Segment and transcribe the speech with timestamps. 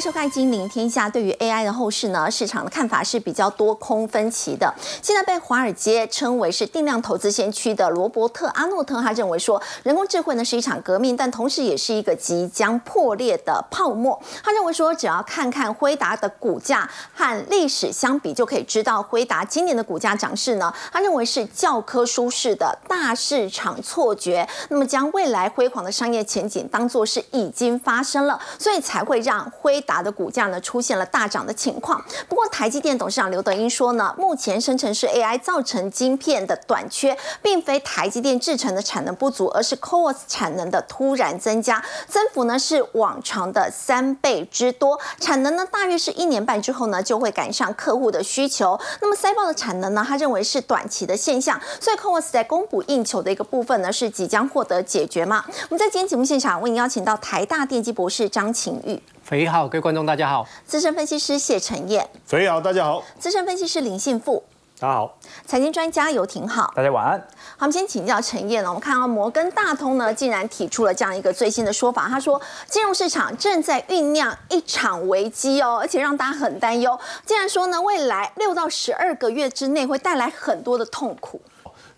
[0.00, 1.08] 迎收看《金陵天下》。
[1.12, 4.74] 对于 AI 的后市呢，市场的看法是比较多空分歧的。
[5.02, 14.18] 现在被华尔街称为是定量投资先驱的罗伯特·阿诺特，他认为说，人工智慧呢是一场革命，但同时也是一个即将破裂的泡沫。
[14.42, 20.72] 他认为说，只要看看辉达的股价和历史相比，就可以知道辉达今年的股价涨势呢。
[20.90, 29.78] 他认为是教科书式的大市场错觉，那么将未来辉煌的商业前景当做是已经发生了，所以才会让辉。
[29.90, 32.00] 达的股价呢出现了大涨的情况。
[32.28, 45.00] 不过，台积电董事长刘德英说呢，目前生成式 AI 造成晶片的短缺，并非台积电制成的产能不足，而是 CoWoS 产能的突然增加，增幅呢是往常的三倍之多。
[45.18, 48.78] 产能呢大约是一年半之后呢就会赶上客户的需求。
[49.00, 55.44] 那么塞爆的产能呢，他认为是短期的现象，所以 CoWoS 在供不应求的一个部分呢是即将获得解决嘛？
[55.68, 59.02] 我们在今天节目现场为您邀请到台大电机博士张晴玉。
[59.30, 60.44] 肥好，各位观众大家好。
[60.66, 63.00] 资深分析师谢晨燕，肥好，大家好。
[63.16, 64.42] 资深分析师林信富，
[64.80, 65.16] 大家好。
[65.46, 67.16] 财经专家游廷浩，大家晚安。
[67.56, 68.68] 好，我们先请教陈燕呢。
[68.68, 76.98] 我们看到摩根大通呢，竟然提出了这样一个最新的说法，他说金融市场正在酝酿一场危机哦，而且让大家很担忧。
[77.24, 81.40] 竟然说呢，未来六到十二个月之内会带来很多的痛苦。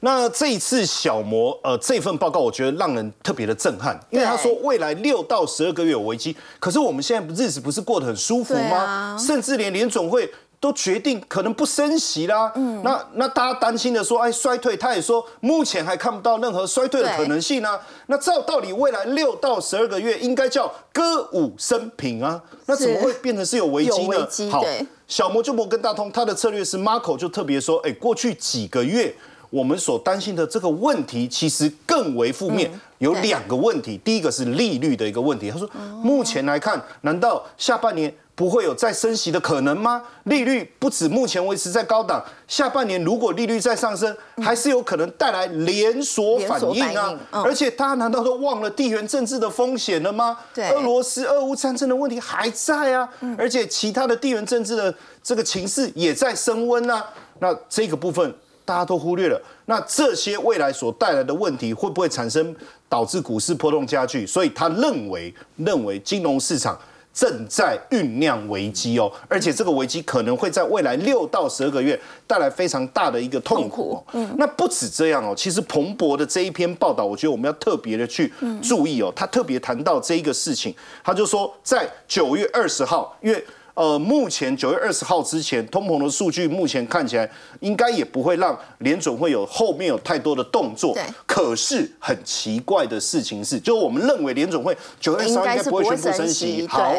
[0.04, 9.16] 那这一次小摩呃这份报告，我觉得让人特别的震撼，因为他说未来六到十二个月有危机，可是我们现在日子不是过得很舒服吗？
[9.16, 12.50] 甚至连联总会都决定可能不升息啦。
[12.56, 17.80] 嗯，那那大家担心的说，哎，衰退，他也说目前还看不到任何衰退的可能性啊。
[18.06, 24.28] 那照道理，未来六到十二个月应该叫歌舞升平啊，那怎么会变成是有危机呢？
[24.50, 24.64] 好，
[25.06, 29.14] 小摩就摩根大通，他的策略是 Marco 就特别说，哎，过去几个月。
[29.52, 34.00] 我们所担心的这个问题，其实更为负面，有两个问题。
[34.02, 35.50] 第一个是利率的一个问题。
[35.50, 35.68] 他说，
[36.02, 40.02] 目前来看，难道下半年不会有再升息的可能吗？
[40.24, 47.20] 利率不止目前维持在高档，下半年如果利率再上升，还是有可能带来连锁反应啊！
[47.44, 50.38] 而且大家难道都忘了地缘政治的风险了吗？
[50.72, 53.06] 俄罗斯、俄乌战争的问题还在啊！
[53.36, 57.04] 而且其他的地缘政治的这个情势也在升温啊！
[57.40, 58.34] 那这个部分。
[58.64, 62.54] 大家都忽略了，那这些未来所带来的问题会不会产生
[62.88, 64.26] 导致股市波动加剧？
[64.26, 66.78] 所以他认为，认为金融市场
[67.12, 74.02] 正在酝酿危机哦，而且这个危机可能会在未来六到十二个月带来非常大的一个痛苦。
[74.12, 83.44] 嗯，那不止这样哦，其实彭博的这一篇报道，我觉得我们要特别的去注意哦，他特别谈到这一个事情，他就说在九月二十号，因为。
[83.74, 87.28] 呃，目前九月二十号之前，通膨的数据目前看起来
[87.60, 90.92] 应该也不会让联准会有后面有太多的动作。
[90.92, 91.02] 对。
[91.26, 96.66] 可是很奇怪的事情是，就我们认为联准会九月三应该不会宣布升息。
[96.66, 96.94] 好。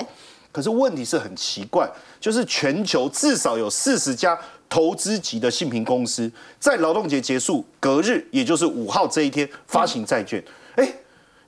[0.51, 1.89] 可是问题是很奇怪，
[2.19, 4.37] 就是全球至少有四十家
[4.69, 10.43] 投资级的信评公司在劳动节结束隔日，也就是五号这一天发行债券。
[10.75, 10.87] 哎，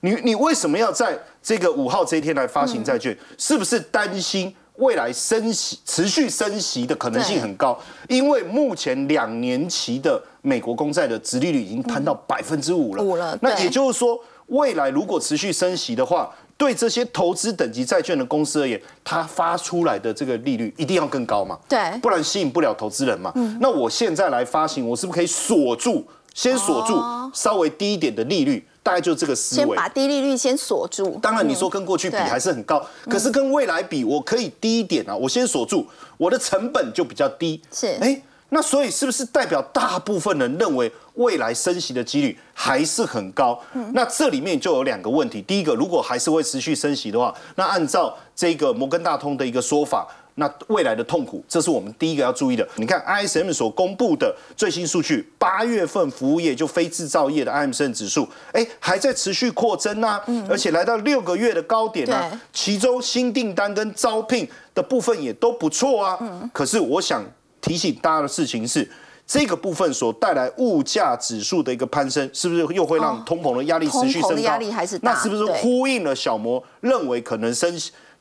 [0.00, 3.16] 你你为什么要在这个五号这一天来发行债券？
[3.38, 4.52] 是不是担心？
[4.78, 7.78] 未来升息持续升息的可能性很高，
[8.08, 13.02] 因为目前两年期的美国公债的殖利率已经攀到百分之五了。
[13.02, 21.58] 五了，那也就是说，未来如果持续升息的话，对这些投资等级债券的公司而言，它发出来的这个利率一定要更高嘛？
[21.68, 23.32] 对，不然吸引不了投资人嘛。
[23.60, 26.98] 那我现在来发行，我是不是可以锁住，先锁住
[27.34, 28.66] 稍微低一点的利率？
[28.86, 31.18] 大概就是这个思维，先把低利率先锁住。
[31.20, 32.80] 当然，你说跟过去比还是很高，
[33.10, 35.16] 可是跟未来比，我可以低一点啊。
[35.16, 35.84] 我先锁住，
[36.16, 37.60] 我的成本就比较低。
[37.72, 43.60] 是，哎，那所以是不是代表大部分人认为未来升息的几率还是很高？
[43.92, 45.42] 那这里面就有两个问题。
[45.42, 50.06] 第一个，如果还是会持续升息的话，那按照这个摩根大通的一个说法。
[50.38, 52.66] 那未来的痛苦，这是我们第一个要注意的。
[52.76, 62.38] 你看，ISM 所公布的最新数据，八月份服务业就非制造业的 ISM 指数，哎，还在持续扩增啊，而且来到六个月的高点啊。
[62.52, 66.18] 其中新订单跟招聘的部分也都不错啊。
[66.52, 67.24] 可是我想
[67.62, 68.86] 提醒大家的事情是，
[69.26, 74.38] 这个部分所带来物价指数的一个攀升，是不是又会让通膨的压力持续升高？
[74.40, 75.12] 压力还是大？
[75.12, 77.74] 那是不是呼应了小摩认为可能升？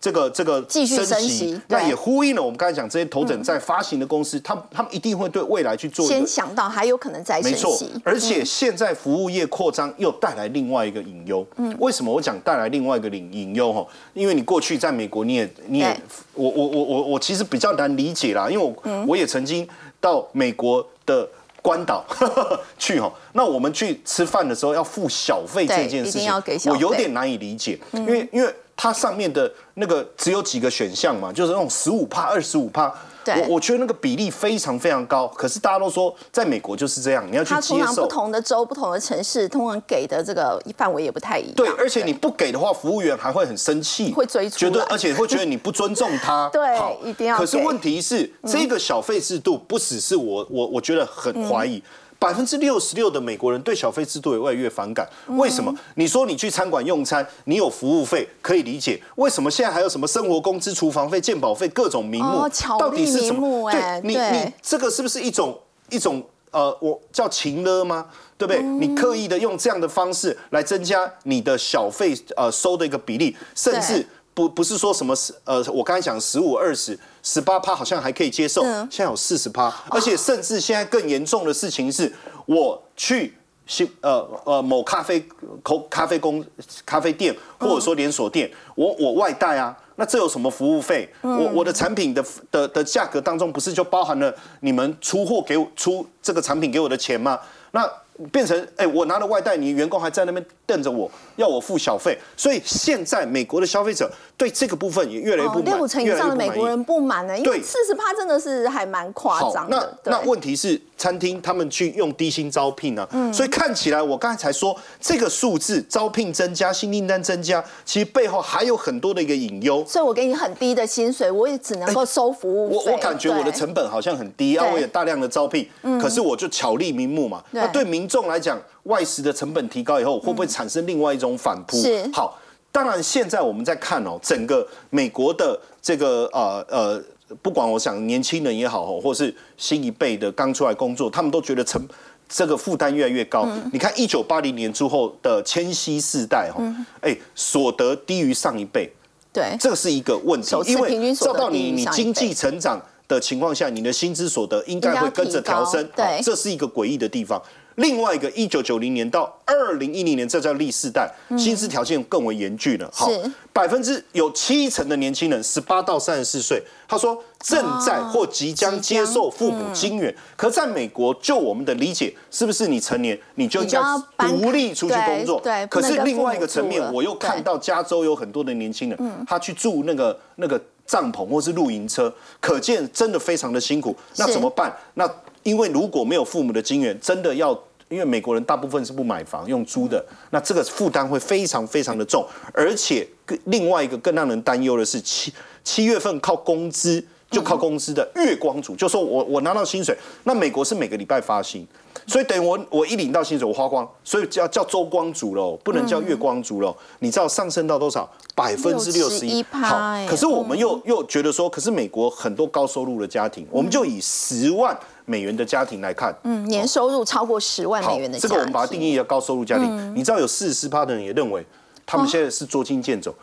[0.05, 6.07] 这个这个继续升息，那也呼应了我们刚才讲这些头枕在发行的公司，他他们一定会对未来去做。
[6.07, 11.43] 先想到还有可能再升息，而且现在服务业扩张又带来另外一个隐忧。
[11.55, 13.83] 嗯，为什么我讲带来另外一个隐隐忧哈？
[14.13, 15.99] 因为你过去在美国，你也你也
[16.35, 19.67] 我我我我我其实比较难理解啦，因为我我也曾经
[19.99, 21.27] 到美国的
[21.63, 22.05] 关岛
[22.77, 26.31] 去哈，那我们去吃饭的时候要付小费这件事情，
[26.71, 28.55] 我有点难以理解，因为因为。
[28.77, 32.93] 它上面的那个只有几个选项嘛，就是那种十五帕、二十五帕。
[33.23, 37.79] 对我我觉得那个比例非常非常高，可是大家都说在美国就是这样，你要去接受。
[37.79, 41.55] 常不同的州、不同的城市，通常给的这个范围也不太一样。
[41.55, 44.59] 对，而且你不给的话，服务员还会很生气，会追出来。
[44.59, 51.81] 觉得而且会觉得你不尊重他 对一定要可是问题是，这个小费制度不只是我我我觉得很怀疑。
[52.25, 55.71] 百分之六十六的美国人对小费制度也越来越反感，嗯为什么？
[55.93, 62.49] 你说你去餐馆用餐，你有服务费可以理解，为什么现在还有什么生活工资、厨房费、健保费各种名目？
[62.79, 63.69] 到底是什么？
[63.69, 65.55] 哎对你你这个是不是一种
[65.91, 68.07] 一种呃，我叫情勒吗？
[68.39, 68.59] 对不对？
[68.63, 82.09] 嗯你刻意的用这样的方式来增加你的小费呃收的一个比例，甚至不不是说什么呃，我刚才讲十五、二十、十八趴好像还可以接受，嗯现在有四十趴，而且甚至现在更严重的事情是，
[82.45, 83.33] 我去。
[83.67, 85.19] 新呃呃某咖啡
[85.63, 86.45] 咖咖啡公
[86.85, 91.09] 咖啡店或者说连锁店，我我外带啊，那这有什么服务费？
[91.23, 97.39] 我我的产品的的的价格当中不是就包含了你们出货给我出这个产品给我的钱吗？
[97.71, 97.91] 那
[98.31, 109.97] 变成哎、我拿了外带，你员工还在那边瞪着我，要我付小费，所以现在美国的消费者对这个部分也越来越不满，哦六成以越上的美国人不满呢，因为对四十趴真的是还蛮夸张的。
[110.03, 119.83] 那那问题是，餐厅他们去用低薪招聘啊，嗯所以看起来我刚才才说这个数字招聘增加、新订单增加，其实背后还有很多的一个隐忧。
[119.87, 122.75] 所以我给你很低的薪水，我也只能够收服务费。
[122.75, 125.67] 我我感觉我的成本好像很低啊，我也大量的招聘，
[126.01, 127.43] 可是我就巧立名目嘛。
[127.51, 131.77] 那对民众来讲，外食的成本提高以后，会不会产生另外一种反扑？
[131.77, 132.39] 是好，
[132.71, 137.03] 当然现在我们在看哦，整个美国的这个呃呃，
[137.41, 141.81] 不管我想年轻人也好，或是新一辈的刚出来工作，他们都觉得成。
[142.27, 143.43] 这个负担越来越高。
[143.45, 148.91] 嗯你看，一九八零年之后的千禧世代，哈，嗯哎，所得低于上一辈，
[149.31, 157.39] 对这个是一个问题因为照道理，你低于上一辈经济成长的情况下，你的薪资所得应该会跟着调升对这是一个诡异的地方。
[157.75, 162.89] 另外一个，一九九零年到二零一零年，这叫历世代，薪资条件更为严峻了。
[162.93, 163.09] 好
[163.51, 170.13] 百分之有七成的年轻人，十八到三十四岁，他说正在哦或即将接受父母金援。
[170.35, 175.39] 可在美国，就我们的理解，是不是你成年你就要该独立出去工作？
[175.41, 183.95] 对对可是另外一个层面我又看到加州有很多的年轻人，嗯他去住那个那个帐篷或是露营车，可见真的非常的辛苦。
[184.17, 184.75] 那怎么办？
[184.93, 185.09] 那
[185.45, 187.57] 因为如果没有父母的金援，真的要。
[187.87, 193.07] 因为美国人大部分是不买房，用租的，那这个负担会非常非常的重，而且
[193.43, 195.31] 另外一个更让人担忧的是，七
[195.63, 201.65] 七月份靠工资就靠工资的月光族，就说我我拿到薪水，那美国是每个礼拜发薪，
[202.07, 206.75] 所以等于我我一领到薪水我花光，所以叫叫周光族喽，不能叫月光族喽。
[206.99, 208.11] 你知道上升到多少？
[208.33, 209.43] 百分之六十一。
[209.51, 214.75] 好哎，可是我们又又觉得说，可是美国很多高收入的家庭，我们就以十万
[215.05, 219.95] 美元的家庭来看，嗯，年收入超过十万美元的家庭，这个我们把它定义为高收入家庭。
[219.95, 221.45] 你知道有四十四趴的人也认为，
[221.85, 223.13] 他们现在是捉襟见肘，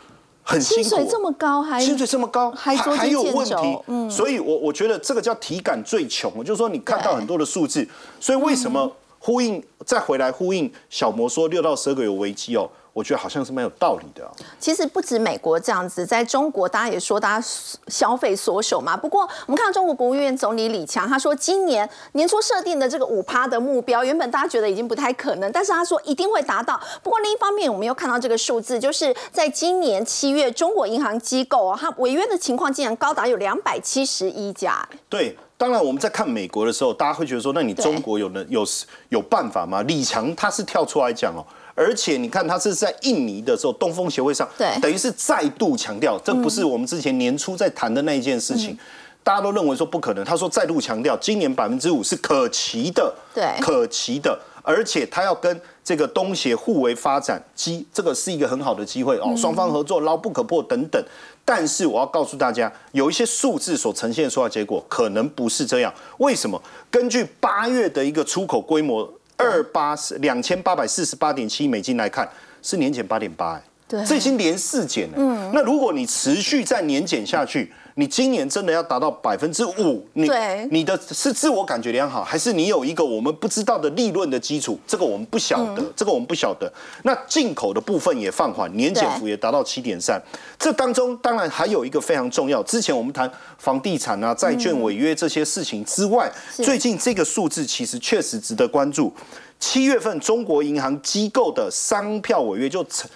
[0.41, 0.89] 很辛苦。
[0.89, 7.87] 薪水这么高，还薪水这么高，还捉还有问襟见肘，所以我我觉得这个叫体感最穷，就是说你看到很多的数字，
[8.19, 14.31] 所以为什么呼应再回来呼应小魔说六到十二个有危机哦，我觉得好像是蛮有道理的啊。
[14.59, 17.47] 其实不止美国这样子，在中国大家也说大家
[17.87, 18.95] 消费缩手嘛。
[18.95, 26.79] 不过我们看到中国国务院总理李强，他说今年年初设定的这个五趴的目标，原本大家觉得已经不太可能，但是他说一定会达到。
[27.01, 34.87] 不过另一方面，我们又看到这个数字，就是在今年七月，中国银行机构哦，它违约的情况竟然高达有两百七十一家。
[35.09, 38.63] 对，当然我们在看美国的时候，大家会觉得说，那你中国有能有
[39.09, 39.81] 有办法吗？
[39.81, 41.43] 李强他是跳出来讲哦。
[41.75, 48.77] 而且你看，他是在印尼的时候，东风协会上，对等于是再度强调，这不是我们之前年初在谈的那一件事嗯情，
[49.23, 50.23] 大家都认为说不可能。
[50.23, 61.03] 他说再度强调，今年百分之五是可期的，对可期的，而且他要跟这个东协互为发展机，这个是一个很好的机会哦，双方合作牢不可破等等。
[61.43, 65.93] 但是我要告诉大家，有一些数字所呈现出来的结果可能不是这样。
[66.19, 66.61] 为什么？
[66.89, 72.27] 根据八月的一个出口规模二八两千八百四十八点七美金来看，
[72.61, 74.05] 是年减八点八，哎，对。
[74.05, 75.15] 这已经连四减了。
[75.17, 80.29] 嗯，那如果你持续再年减下去，你今年真的要达到百分之五，你
[80.71, 84.79] 你的是自我感觉良好，还是你有一个我们不知道的利润的基础？
[84.87, 86.71] 这个我们不晓得，这个我们不晓得。
[87.03, 90.21] 那进口的部分也放缓，年减幅也达到七点三。
[90.57, 99.13] 这当中当然还有一个非常重要，之前我们谈房地产啊、债券违约这些事情之外，最近这个数字其实确实值得关注。
[99.59, 103.09] 七月份中国银行机构的商票违约就成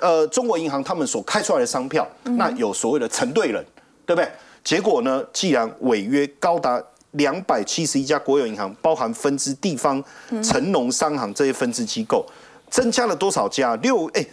[0.00, 3.62] 呃中国银行他们所开出来的商票，那有所谓的承兑人，
[4.06, 4.30] 对不对？
[4.64, 6.82] 结果呢，既然违约高达
[7.12, 10.02] 两百七十一家国有银行，包含分支地方、
[10.42, 12.24] 城农商行这些分支机构，
[12.70, 13.76] 增加了多少家？
[13.76, 14.26] 六哎。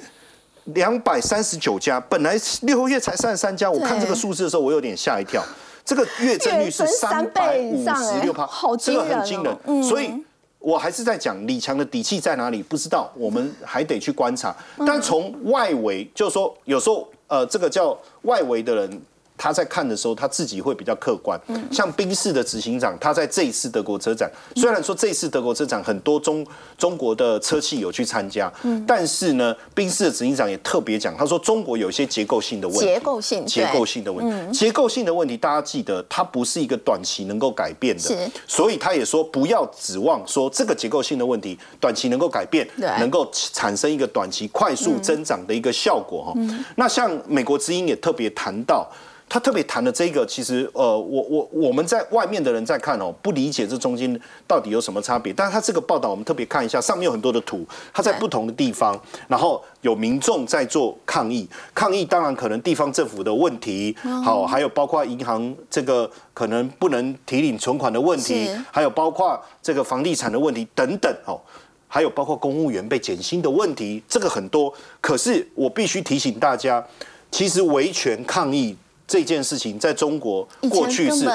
[0.75, 5.43] 两百三十九家，本来六个月才三十三家，我看这个数字的时候，我有点吓一跳。
[5.83, 8.47] 这个月增率是三百五十六趴，
[8.79, 9.83] 这个很惊人。
[9.83, 10.13] 所以，
[10.59, 14.55] 我还是在讲李强的底气在哪里，不知道，我们还得去观察。
[14.85, 19.01] 但从外围，就是说，有时候，呃，这个叫外围的人。
[19.39, 21.39] 他在看的时候，他自己会比较客观。
[21.71, 26.45] 像宾士的执行长，他在这一次德国车展，虽然说这一次德国车展很多中
[26.77, 28.51] 中国的车企有去参加，
[28.85, 42.67] 但是呢，宾士的执行长也特别讲，他说中国有一些结构性的问题，结构性结构性的问题，结构性的问题，大家记得，它不是一个短期能够改变的，所以他也说不要指望说这个结构性的问题短期能够改变，
[42.99, 46.33] 能够产生一个短期快速增长的一个效果哈。
[46.75, 48.85] 那像美国之音也特别谈到。
[49.29, 55.31] 他特别谈的这个，其实呃，我我我们在外面的人在看哦，不理解这中间到底有什么差别。
[55.31, 61.47] 但是他这个报道，我们特别看一下，上面有很多的图，他在不同的地方，然后有民众在做抗议。
[61.75, 63.95] 抗议当然可能地方政府的问题，
[64.25, 71.39] 好，还有包括银行这个可能不能提领存款的问题，还有包括这个房地产的问题等等哦，
[71.87, 74.73] 还有包括公务员被减薪的问题，这个很多。
[74.99, 76.83] 可是我必须提醒大家，
[77.29, 78.75] 其实维权抗议。
[79.09, 81.25] 这件事情在中国过去是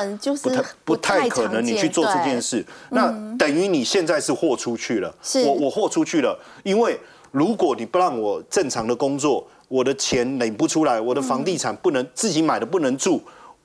[0.41, 5.13] 不太不太可能你去做这件事，那等于你现在是豁出去了。
[5.45, 6.97] 我我豁出去了，因为
[7.33, 13.21] 如果你不让我正常的工作，我的钱领不出来，我的房地产不能自己买的不能住，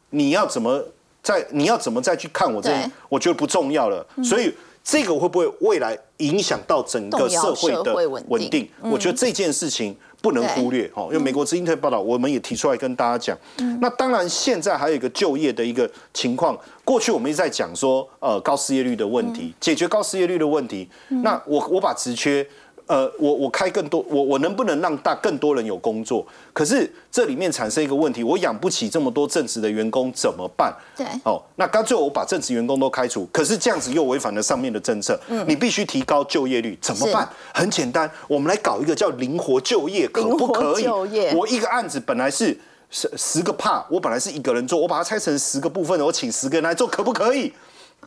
[0.10, 0.84] 你要怎么
[1.22, 2.72] 再你要怎么再去看我这？
[3.10, 4.04] 我觉得不重要了。
[4.24, 4.52] 所以
[4.84, 7.94] 这个会不会未来影响到整个社会的
[8.28, 8.68] 稳定？
[8.82, 9.96] 我觉得这件事情。
[10.22, 13.38] 不能忽略哦，因为美国之音特报道，我们也提出来跟大家讲。
[13.80, 16.58] 那当然，现在还有一个就业的一个情况。
[16.84, 20.90] 过去我们一直在讲说，呃，高失业率的问题，解决高失业率的问题。
[21.08, 22.46] 那我我把职缺。
[22.90, 26.26] 呃，我我开更多，我我能不能让大更多人有工作？
[26.52, 30.76] 可是这里面产生一个问题，我养不起这么多正职的员工怎么办？
[30.98, 35.20] 对，哦，那干脆我把正职员工都开除，可是这样子又违反了上面的政策。
[35.28, 37.30] 嗯，你必须提高就业率，怎么办？
[37.54, 40.88] 很简单，我们来搞一个叫灵活就业，可不可以？
[41.36, 47.54] 我一个案子本来是十十个帕，我本来是一个人做，我把它拆成十个部分，我请十个人来做，可不可以？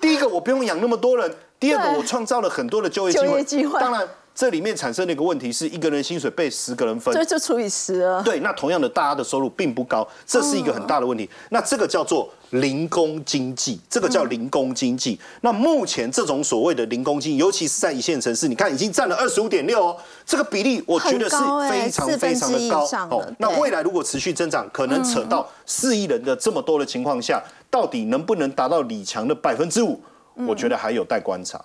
[0.01, 3.79] 第一个，我不用养那么多人；第二个，我创造了很多的就业机会。
[3.79, 4.09] 当然。
[4.35, 8.23] 这里面产生的一个问题是，一个人薪水被十个人分，这就除以十了。
[8.23, 11.29] 对，那同样的，大家的收入并不高，这是一个很大的问题。
[11.51, 15.21] 那这个叫做零工经济，这个叫零工经济。
[15.43, 21.37] 那目前这种所谓的零工经济，尤其是在一线城市，你看已经占了二十五点六哦，这个比例我觉得是
[21.69, 23.35] 非常非常的高哦。
[23.39, 30.01] 那未来如果持续增长，可能扯到四亿人的这么多的情况下，到底能不能达到李强的百分之五？
[30.49, 31.63] 我觉得还有待观察。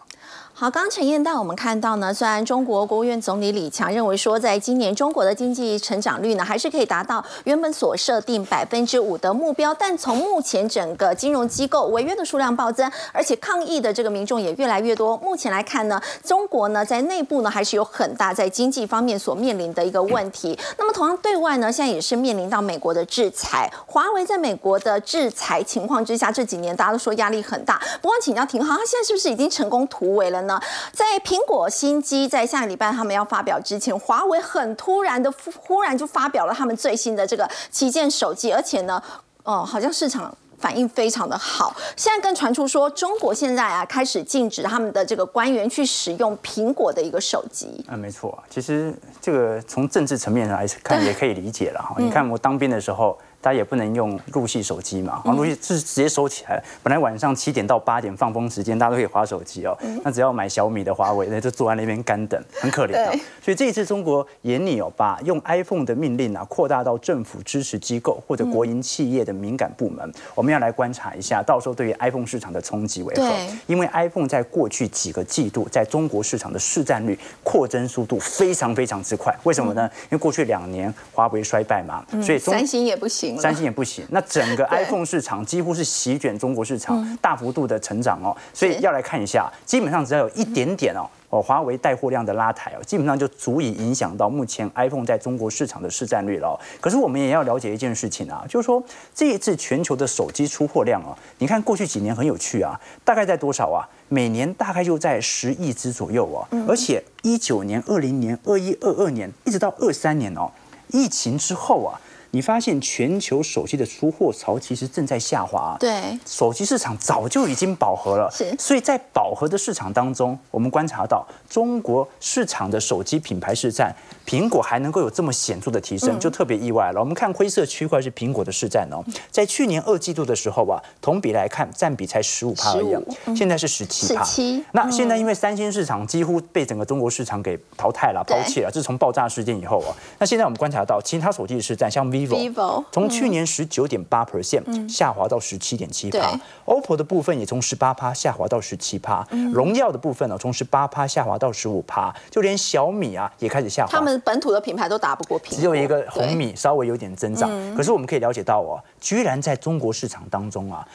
[0.60, 20.58] 好，刚刚陈燕带我们看到呢，虽然中国国务院总理李强认为说，在今年中国的经济成长率呢，还是可以达到原本所设定百分之五的目标，但从目前整个金融机构违约的数量暴增，而且抗议的这个民众也越来越多，目前来看呢，中国呢在内部呢还是有很大在经济方面所面临的一个问题。
[20.80, 27.80] 那么同样对外呢，现在也是面临到美国的制裁，华为在美国的制裁情况之下，这几年大家都说压力很大。
[28.02, 30.47] 不过请教廷浩，他现在是不是已经成功突围了呢？
[30.94, 39.02] 在苹果新机在下个礼拜他们要发表之前，华为很突然的忽然就发表了他们最新的这个旗舰手机，而且呢，
[39.44, 41.76] 哦，好像市场反应非常的好。
[41.96, 47.84] 现在更传出说，中国现在啊开始禁止他们的这个官员去使用苹果的一个手机。
[47.90, 51.96] 啊，没错，其实这个从政治层面来看也可以理解了哈。
[51.98, 53.18] 你看我当兵的时候。
[53.40, 56.62] 大家也不能用入戏手机嘛，入戏是直接收起来。
[56.84, 59.78] 本来晚上七点到八点放风时间，大家都可以划手机哦。
[60.04, 63.12] 那只要买小米的、华为的，就坐在那边干等，很可怜的。
[63.42, 70.12] 所以这一次中国严厉哦，把用 iPhone 的命令啊扩大到政府支持机构或者国营企业的敏感部门。
[70.34, 73.32] 我们要来观察一下，到时候对于 iPhone 市场的冲击为何？
[73.68, 79.34] 因为 iPhone 在过去几个季度在中国市场的市占率扩增速度非常非常之快。
[79.44, 79.90] 为什么呢？
[80.04, 83.27] 因为过去两年华为衰败嘛，所以三星也不行。
[83.38, 91.10] 三星也不行，那整个 iPhone 市场几乎是席卷中国市场，大幅度的成长哦，所以要来看一下，基本上只要有一点点哦。
[91.30, 96.58] 哦，华为带货量的拉抬哦，基本上就足以影响到目前 iPhone 在中国市场的市占率了。
[96.80, 98.82] 可是我们也要了解一件事情啊，就是说
[99.14, 103.84] 这一次全球的手机出货量啊，你看过去几年很有趣啊，大概在多少啊？
[104.08, 106.48] 每年大概就在十亿只左右哦。
[106.66, 110.50] 而且一九年、二零年、二一、二二年，一直到二三年哦。
[110.94, 112.00] 疫情之后啊。
[112.32, 127.00] 你发现全球手机的出货潮其实正在下滑，对，手机市场早就已经饱和了，是，所以在饱和的市场当中，我们观察到中国市场的手机品牌市占，苹果还能够有这么显著的提升，就特别意外了。
[127.00, 134.26] 我们看灰色区块是苹果的市占哦，在去年二季度的时候啊，同比来看占比才十五帕而已，现在是十七帕。
[134.74, 153.92] 那现在因为三星市场几乎被整个中国市场给淘汰了、抛弃了，自从爆炸事件以后啊，那现在我们观察到其他手机的市占，像 vivo，从去年十九点八 percent 下滑到十七点七趴，OPPO 的部分也从十八趴下滑到十七趴，荣耀的部分呢从十八趴下滑到十五趴，就连小米啊也开始下滑。
[153.92, 157.50] 他们本土的品牌都打不过苹果，只有一个红米稍微有点增长。
[157.76, 160.88] 可是我们可以了解到哦，居然在中国市场当中啊。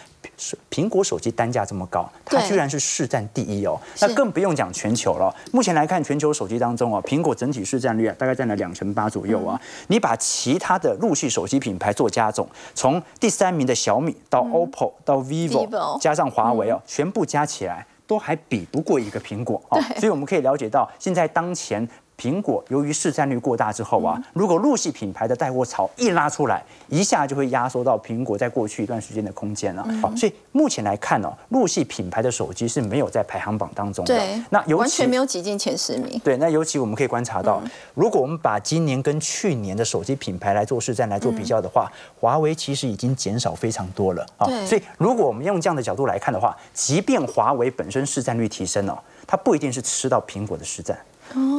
[0.71, 5.33] 苹果手机单价这么高，它居然是市占第一哦，那更不用讲全球了。
[5.53, 9.61] 目前来看，全球手机当中哦，苹果整体市占率啊，大概占了两成八左右啊。
[9.89, 19.81] 你把其他的入系手机品牌做加总，从第三名的小米到 OPPO 到 vivo，加上华为哦，全部加起来都还比不过一个苹果哦。
[19.99, 21.89] 所以我们可以了解到，现在当前。
[22.23, 29.85] 苹果由于市占率过大之后啊，如果入系品牌的带货潮一拉出来，一下就会压缩到苹果在过去一段时间的空间了。
[30.01, 34.15] 好，所以目前来看哦，入系品牌的手机是没有在排行榜当中的。
[34.15, 36.17] 对，那完全没有挤进前十名。
[36.23, 37.61] 对，那尤其我们可以观察到，
[37.93, 44.47] 如果我们把今年跟去年的手机品牌来做市占来做比较的话，华为其实已经减少非常多了啊。
[44.65, 50.97] 所以如果我们用这样的角度来看的话，即便华为本身市占率提升了，它不一定是吃到苹果的市占。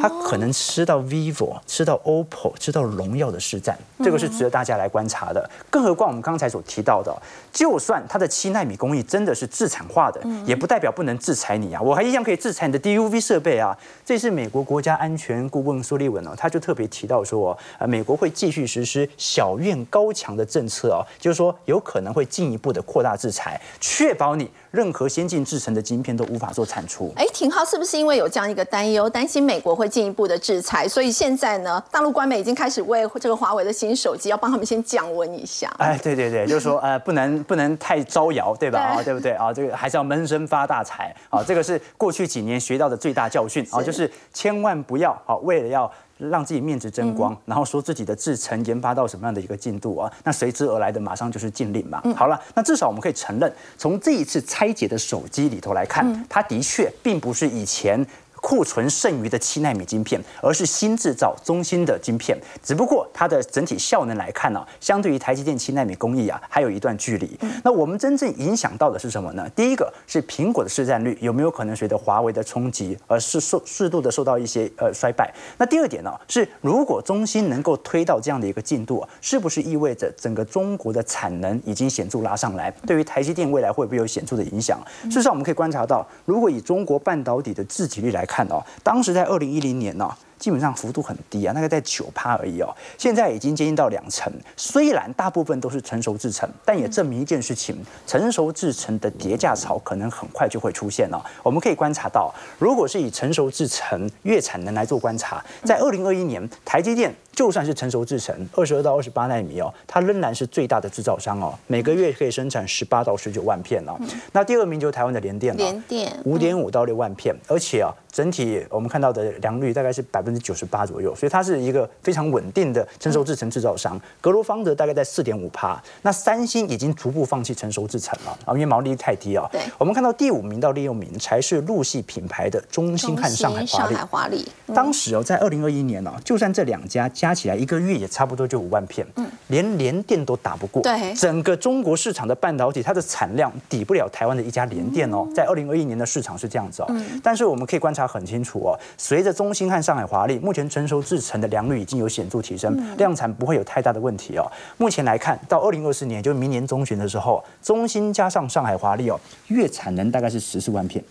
[0.02, 5.50] 它可能吃到 vivo，吃到 oppo，吃到荣耀的市占，这个是值得大家来观察的。
[5.70, 7.16] 更何况我们刚才所提到的，
[7.52, 11.82] 就算它的七纳米工艺真的是自产化的，也不代表不能制裁你啊！
[11.82, 13.78] 我还一样可以制裁你的 DUV 设备啊！
[14.06, 27.14] 这是美国国家安全顾问苏利文哦，他就特别提到说，呃，美国会继续实施小院高墙的政策哦，就是说有可能会进一步的扩大制裁，确保你任何先进制成的晶片都无法做产出。
[27.16, 29.60] 哎，廷浩是不是因为有这样一个担忧，担心美？
[29.60, 35.72] 国会进一步的制裁，所以现在呢，大陆官媒已经开始为这个华为的新手机要帮他们先降温一下。
[35.78, 38.80] 哎，对对对，就是说呃，不能不能太招摇，对吧？
[38.80, 39.54] 啊，对不对啊？
[39.54, 41.44] 这个还是要闷声发大财啊！
[41.48, 45.90] 这个是过去几年学到的最大教训啊，就是千万不要啊，为了要
[46.30, 52.02] 让自己面子争光，然后说自己的制程研发到什么样的一个进度啊，那随之而来的马上就是禁令嘛。
[52.16, 58.06] 好了，那至少我们可以承认，从这一次拆解的手机里头来看，它的确并不是以前。
[58.44, 67.40] 库存剩余的七纳米晶片，而是新制造中芯的晶片，只不过它的整体效能来看呢，相对于台积电七纳米工艺啊，还有一段距离。
[67.64, 69.50] 那我们真正影响到的是什么呢？
[69.56, 75.34] 第一个是苹果的市占率有没有可能随着华为的冲击而是受适度的受到一些呃衰败？
[75.58, 82.70] 那第二点呢，是如果中芯能够推到这样的一个进度，是不是意味着整个中国的产能已经显著拉上来？
[82.86, 84.78] 对于台积电未来会不会有显著的影响？
[85.06, 90.10] 事实上，我们可以观察到，如果以中国半导体的自给率来看，看哦，当时在二零一零年呢。
[90.44, 92.68] 基本上幅度很低啊，那个在九趴而已哦。
[92.98, 101.26] 现在已经接近到两成，虽然大部分都是成熟制成，但也证明一件事情：成熟制成的叠价潮可能很快就会出现了。
[101.42, 102.30] 我们可以观察到，
[102.60, 113.98] 如果是以成熟制成月产能来做观察，在二零二一年，台积电就算是成熟制成二十二到二十八纳米哦，它仍然是最大的制造商哦，每个月可以生产十八到十九万片哦。
[114.34, 120.33] 那第二名就是台湾的联电了，联电五点五到六万片，而且啊，整体我们看到的良率大概是百分。
[120.40, 124.00] 九十八左右，所以它是一个非常稳定的成熟制程制造商。
[124.22, 129.48] 格罗方德大概在四点五帕，那三星已经逐步放弃成熟制程了啊，因为毛利率太低啊。
[129.52, 133.68] 对，我们看到第五名到第六名才是陆系品牌的中兴和上海华丽。
[133.68, 140.82] 上海华丽当时哦，在二零二一年呢，就算这两家加起来一个月也差不多就五万片，嗯，连联电都打不过。
[140.82, 145.28] 对，整个中国市场的半导体，它的产量抵不了台湾的一家联电哦。
[145.36, 146.88] 在二零二一年的市场是这样子哦，
[147.22, 151.04] 但是我们可以观察很清楚哦，随着中兴和上海华力目前成熟。
[151.04, 154.50] 制成的良率已经有显著提升，量产不会有太大的问题哦。
[154.78, 161.04] 目前来看，到二零二四年，就明年中旬的时候，中芯加上上海华力哦，月产能大概是十四万片，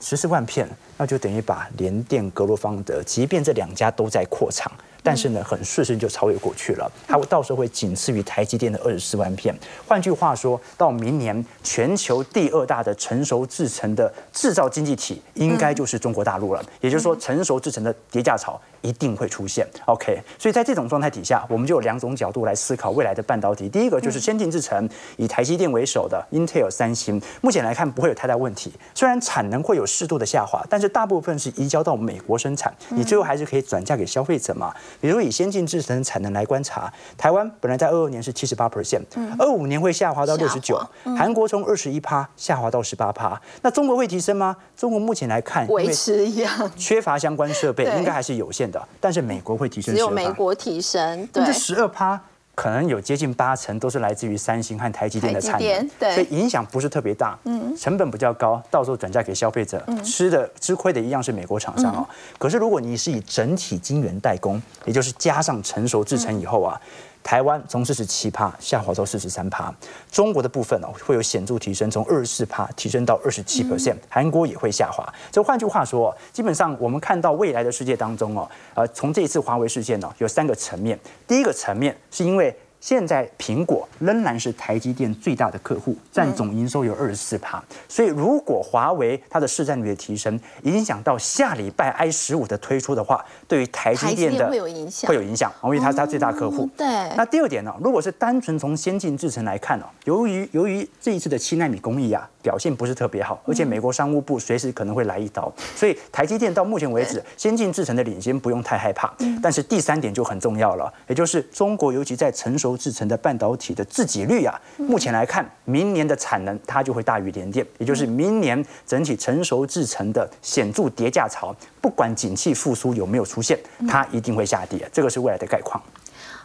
[0.00, 4.70] 十四万片，那就等于把联电、格罗方德，即便这两家都在扩厂。
[5.02, 6.90] 但是呢，很顺势就超越过去了。
[7.06, 9.54] 它到时候会仅次于台积电的二十四万片。
[9.86, 16.64] 换句话说，到明年全球第二大的成熟制成的制造经济体，应该就是中国大陆了。
[16.80, 19.66] 也就是说，成熟制成的叠价潮一定会出现。
[19.86, 23.68] OK，所以在这种状态底下，我们就有两种角度来思考未来的半导体。
[23.68, 28.72] 第一个就是先进制程，以台积电为首的 Intel、三星，目前来看不会有太大问题。
[28.94, 34.74] 虽然产能会有适度的下滑，但是大部分是移交到美国生产，你最后还是可以转嫁给消费者嘛。
[35.00, 39.02] 比如以先进制程产能来观察，台湾本来在二二年是七十八 percent，
[39.38, 40.80] 二五年会下滑到六十九，
[41.16, 43.40] 韩国从二十一趴下滑到十八趴。
[43.62, 44.56] 那中国会提升吗？
[44.76, 48.80] 中国目前来看，维持一样，缺乏相关设备，应该还是有限的。
[48.98, 52.20] 但是美国会提升，只有美国提升，对，这十二趴。
[52.54, 62.06] 可能有接近八成都是来自于三星和台积电的产能，所以影响不是特别大，嗯，成本比较高，到时候转嫁给消费者，吃的吃亏的一样是美国厂商哦。
[62.38, 66.78] 可是如果你是以整体晶圆代工，也就是加上成熟制成以后啊。
[67.22, 69.72] 台湾从四十七趴下滑到四十三趴，
[70.10, 75.06] 中国的部分哦会有显著提升，从二十四趴提升到二十七 percent，韩国也会下滑。
[75.30, 80.98] 这换句话说，基本上我们看到未来的世界当中哦，呃，从这一次华为事件呢，有三个层面。
[81.26, 82.56] 第一个层面是因为。
[82.80, 87.62] 现在苹果仍然是台积电最大的客户，占总营收有二十四趴。
[87.88, 96.68] 所以如果华为它的市占率的提升，影响到下礼拜 i 十五的推出的话，对于台积电的会有影响，会有影响，因为它是它最大客户。
[96.76, 96.86] 对。
[97.16, 97.74] 那第二点呢？
[97.82, 109.14] 如果是单纯从先进制程来看哦，由于由于这一次的七纳米工艺啊表现不是特别好，而且美国商务部随时可能会来一刀，所以台积电到目前为止先进制程的领先不用太害怕。
[109.40, 112.80] 但是第三点就很重要了，也就是中国尤其在成熟。
[112.80, 125.78] 制成的半导体的自给率啊，目前来看，明年的产能它就会大于联电，也就是明年整体成熟制成的显著叠价潮，不管景气复苏有没有出现，它一定会下跌，这个是未来的概况。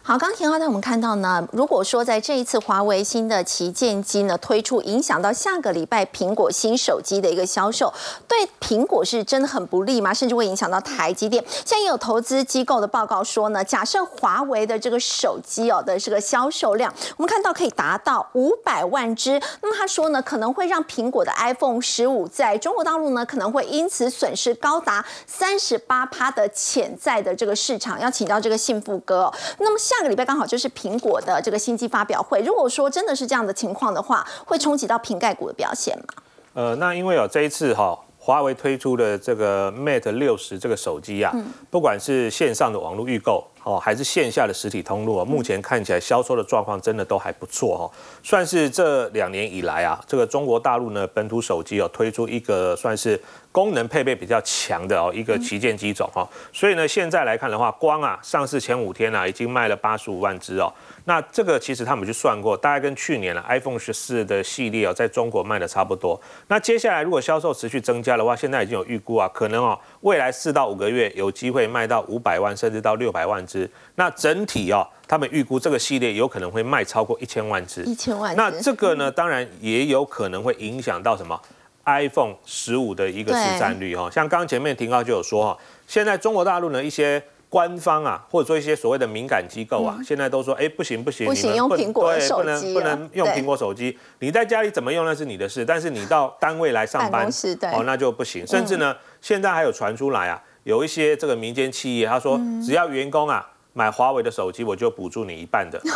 [0.08, 7.92] 好，刚刚田浩带我们看到呢，如果说在这一次华为新的旗舰机呢推出，影响到下个礼拜苹果新手机的一个销售，
[8.28, 10.14] 对苹果是真的很不利吗？
[10.14, 11.44] 甚至会影响到台积电？
[11.48, 28.00] 现在也有投资机构的报告说呢，假设华为的这个手机哦的这个销售量，我们看到可以达到五百万只，那么他说呢，可能会让苹果的 iPhone 十五在中国大陆呢可能会因此损失高达三十八趴的潜在的这个市场。
[28.00, 29.95] 要请教这个幸福哥，那么下。
[29.98, 32.40] 下个礼拜刚好就是苹果的这个新机发表会。
[32.40, 36.22] 如果说真的是这样的情况的话，会冲击到瓶盖股的表现吗？
[36.54, 41.32] 呃，那因为有，这一次哈，华为推出的这个 Mate 六十这个手机啊，
[41.70, 47.86] 不管是线上的网络预购哦，还是线下的实体通路啊，目前看起来销售的状况真的都还不错哦，
[48.24, 53.22] 算是这两年以来啊，这个中国大陆呢本土手机哦推出一个算是。
[53.52, 60.70] 功能配备比较强的哦，一个旗舰机种哈，所以呢，现在来看的话，光啊上市前五天啊，已经卖了八十五万只哦。
[61.08, 66.20] 那这个其实他们去算过，大概跟去年的 iPhone 十四的系列哦，在中国卖的差不多。
[66.48, 73.70] 那接下来如果销售持续增加的话，现在已经有预估啊，可能哦，未来四到五个月有机会卖到五百万甚至到六百万只。
[73.94, 77.82] 那整体哦，他们预估这个系列有可能会卖超过一千万只。
[77.84, 78.34] 一千万。
[78.34, 81.40] 那这个呢，当然也有可能会影响到什么
[81.84, 87.22] ？iPhone 十五的一个市占率哈，像刚刚前面提到就有说哈，现在中国大陆呢一些
[87.56, 97.26] 官方啊，或者说一些所谓的敏感机构啊，现在都说哎不行不行，不行用苹果手机，不能不能用苹果手机，你在家里怎么用那是你的事，但是你到 单位来上班
[97.72, 105.80] 哦那就不行，甚至呢现在还有传出来啊，有一些这个民间企业他说只要员工啊买华为的手机，我就补助你一半的。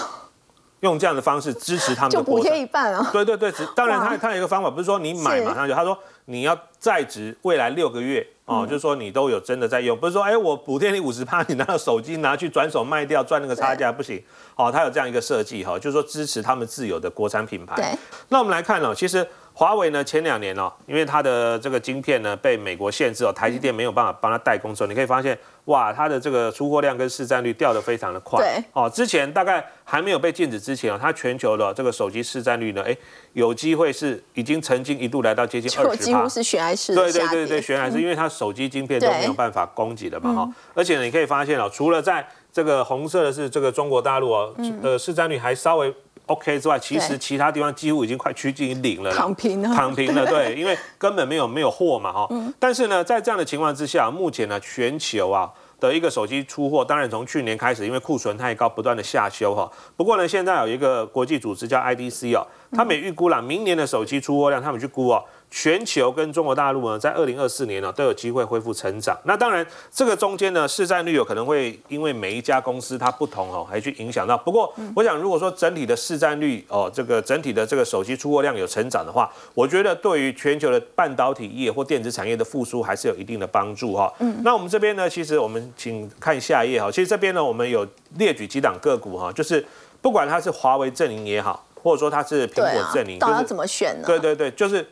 [0.80, 3.10] 用这样的方式支持他们的就补贴一半啊！
[3.12, 14.20] 对对对，当然他他有一个方法，不是说你买马上就，他说你要在职未来六个月哦，就是说你都有真的在用，不是说哎我补贴你五十趴，你拿到手机拿去转手卖掉赚那个差价不行
[14.56, 17.76] 哦，它有这样一个设计哈，就是说支持他们自有的国产品牌。
[17.76, 17.86] 对，
[18.28, 19.26] 那我们来看哦，其实。
[19.60, 28.40] 华为呢，前两年哦，因为它的这个晶片呢被美国限制哦，台积电没有办法帮它代工之后，你可以发现，哇，它的这个出货量跟市占率掉的非常的快。
[28.40, 28.64] 对。
[28.72, 32.96] 哦，之前大概还没有被禁止之前哦，它全球的这个手机市占率呢，哎，
[33.34, 36.04] 有机会是已经曾经一度来到接近二十。
[36.04, 40.50] 几乎是悬崖式对对对对，悬崖式，因为它手机晶片都没有办法供给的嘛哈。
[40.72, 45.94] 而且呢，你可以发现哦，除了在这个红色的是这个中国大陆哦，呃，市占率还稍微。
[46.30, 52.28] OK 之外，其实其他地方几乎已经快趋近于零了，躺平了，躺平了， 对，因为根本没有没有货嘛，哈。
[52.58, 59.68] 但是呢，在这样的情况之下，目前呢，全球啊的一个手机出货，当然从去年开始，因为库存太高，不断的下修哈。
[59.96, 65.24] 不过呢，现在有一个国际组织叫 IDC 哦，他们也预估了明年的手机出货量，他们去估哦。
[65.50, 69.18] 全球跟中国大陆呢，在二零二四年呢，都有机会恢复成长。
[69.24, 74.38] 那当然，这个中间呢，市占率有可能会因为每一家公司它不同哦，还去影响到。
[74.38, 84.12] 不过，我想如果说整体的市占率哦，这个整体的这个手机出货量有成长的话，我觉得对于全球的半导体业或电子产业的复苏还是有一定的帮助哈。
[84.20, 84.40] 嗯。
[84.44, 86.88] 那我们这边呢，其实我们请看下一页哈。
[86.90, 87.84] 其实这边呢，我们有
[88.18, 89.66] 列举几档个股哈，就是
[90.00, 94.06] 不管它是华为阵营也好，或者说它是苹果阵营，到底怎么选呢？
[94.06, 94.86] 对对对，就是。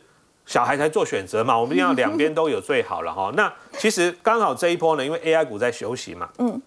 [0.49, 3.31] 小孩才做选择嘛，我们一定要 两边都有最好了哈。
[3.35, 6.59] 那其实刚好这一波呢，因为 AI 股在休息嘛，嗯，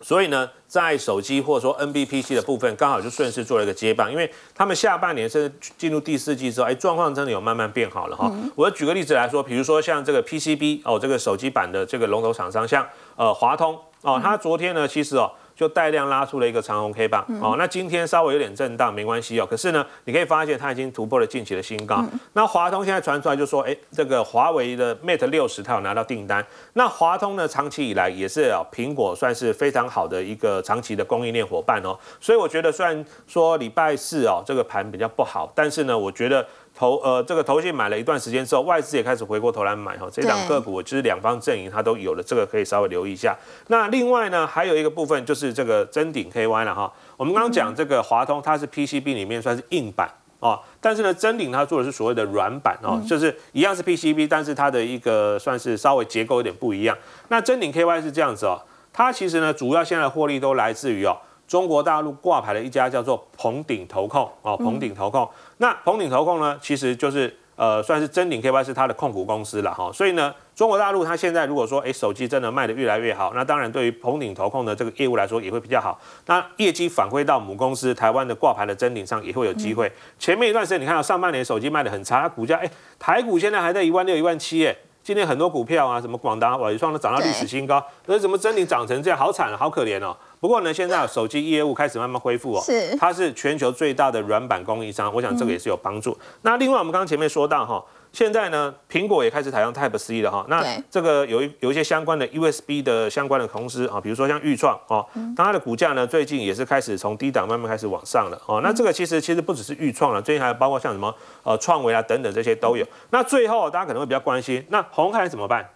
[0.00, 8.28] 所以呢，在手机或者说 NBPC 的部分，刚好就顺势做了一个接棒，因为他们下半年甚至进入第四季之后，哎，状况真的有慢慢变好了哈。
[8.56, 15.30] 我举个例子来说，比如说像这个 PCB 哦，这个手机版的这个龙头厂商，像呃华通哦，它昨天呢，其实哦。
[15.58, 19.44] 就带量拉出了一个长红 K 棒哦，那今天稍微有点震荡，没关系哦。
[19.44, 22.04] 可是呢，你可以发现它已经突破了近期的新高。
[22.34, 26.46] 那华通现在传出来就说，哎，这个华为的 Mate 六十它有拿到订单。
[26.74, 31.98] 那华通呢，长期以来也是啊，苹果算是非常好的一个长期的供应链伙伴哦。
[32.20, 36.46] 所以我觉得，虽然说礼拜四哦这个盘比较不好，但是呢，我觉得。
[36.78, 43.36] 投呃，这个投信买了一段时间之后，外资也开始回过头来买哈，这两个股就是两方阵营它都有了，这个可以稍微留意一下。
[43.66, 46.92] 那另外呢，还有一个部分就是这个真顶 KY 了哈。
[47.16, 56.96] 我们刚刚讲这个华通，它是 PCB 里面算是硬板哦，但是呢，真顶它做的是所谓的软板哦，就是一样是 PCB，但是它的一个算是稍微结构有点不一样。
[57.26, 58.62] 那真顶 KY 是这样子哦，
[58.92, 61.16] 它其实呢，主要现在获利都来自于哦。
[61.48, 65.26] 中国大陆挂牌的一家叫做鹏鼎投控哦，鹏鼎投控。
[65.58, 69.90] 那鹏鼎投控呢，其实就是呃，算是真鼎 KY 是它的控股公司了哈。
[69.92, 76.00] 所以呢，中国大陆它现在如果说哎手机真的卖的越来越好，那当然对于鹏鼎投控的这个业务来说也会比较好。
[76.26, 79.90] 那业绩反馈到母公司台湾的挂牌的真鼎上也会有机会。
[80.18, 84.76] 前面一段时间你看到上半年手机卖的很差，股价哎台股现在还在一万六一万七哎。
[85.08, 90.14] 今天很多股票啊，什么广达、伟创都涨到历史新高，那怎么真鼎涨成这样，好惨啊，好可怜哦。
[90.38, 96.14] 不过呢，现在手机业务开始慢慢恢复哦，是，它是全球最大的软板供应商，我想这个也是有帮助。
[96.42, 97.82] 那另外我们刚刚前面说到哈。
[98.10, 100.44] 现在呢，苹果也开始采用 Type C 了哈。
[100.48, 108.60] 那这个有一有一些相关的 USB 的相关的公司啊，比如说像裕创哦，它的股价呢最近也是开始从低档慢慢开始往上了哦。
[108.62, 112.86] 那这个其实其实不只是裕创了，最近还有包括像什么呃创维啊等等这些都有。
[113.10, 115.68] 那最后大家可能会比较关心，那红海怎么办？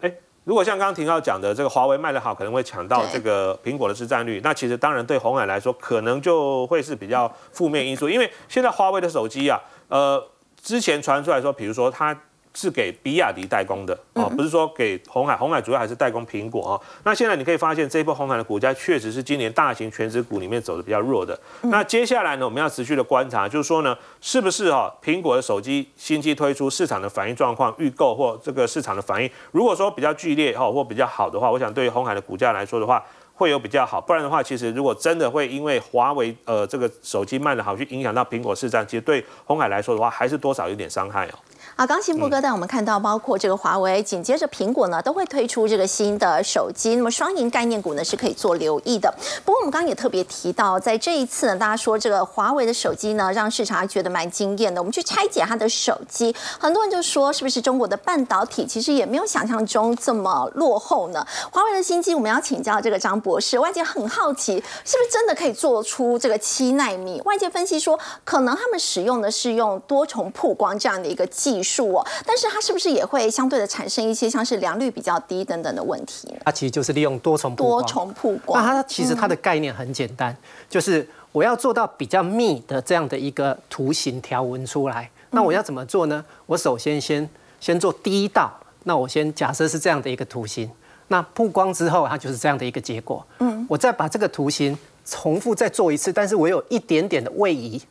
[0.00, 0.12] 哎，
[0.44, 4.40] 如果像刚刚廷浩讲的这个华为卖得好，可能会抢到这个苹果的市占率。
[4.44, 10.22] 那其实当然对红海来说，可能就会是比较负面因素，因为现在华为的手机啊，呃。
[10.64, 12.18] 之前传出来说，比如说它
[12.54, 16.80] 是给比亚迪代工的哦，不是说给红海，红海主要还是代工苹果哦。
[17.02, 21.38] 那现在你可以发现，这一波红海的股价确实是今年大型全职股里面走的比较弱的。
[21.64, 33.04] 那接下来呢，我们要持续的观察，就是说呢，是不是哈苹果的手机新机推出，市场的反应状况、预购或这个市场的反应，如果说比较剧烈哈或比较好的话，我想对于红海的股价来说的话。
[33.34, 41.34] 会有比较好，不然的话，其实如果真的会因为华为呃这个手机卖的好去影响到苹果市场，其实对红海来说的话，还是多少有点伤害哦。
[41.76, 46.94] 啊，刚新布哥带我们看到，包括这个华为，紧接着苹果呢，都会推出这个新的手机。
[46.94, 49.12] 那么双赢概念股呢，是可以做留意的。
[49.44, 54.80] 不过我们刚刚也特别提到，在这一次呢，大家说这个华为的手机呢，让市场觉得蛮惊艳的。
[54.80, 61.26] 我们去拆解它的手机，很多人就说，是不是中国的半导体其实也没有想象中这么落后呢？
[61.50, 63.58] 华为的新机，我们要请教这个张博士。
[63.58, 64.52] 外界很好奇，
[64.84, 67.20] 是不是真的可以做出这个七纳米？
[67.24, 76.28] 外界分析说，可能他们使用的是用多重曝光这样的一个技术哦，但是它是不是也会相对的产生一些像是良率比较低等等的问题？
[76.44, 78.62] 它其实就是利用多重多重曝光。
[78.62, 80.36] 那它其实它的概念很简单，
[80.68, 85.10] 就是我要做到比较密的这样的一个图形条纹出来。
[85.30, 86.24] 那我要怎么做呢？
[86.46, 88.52] 我首先先先做第一道，
[88.84, 90.70] 那我先假设是这样的一个图形。
[91.08, 93.26] 那曝光之后，它就是这样的一个结果。
[93.40, 97.82] 嗯，我再把这个图形重复再做一次，但是我有一点点的位移。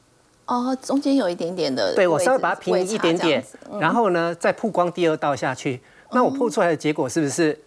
[0.45, 1.93] 哦，中间有一点点的。
[1.95, 3.43] 对，我稍微把它平移一点点，
[3.79, 7.57] 然后呢，再曝光第二道下去，那我曝出来的结果是不是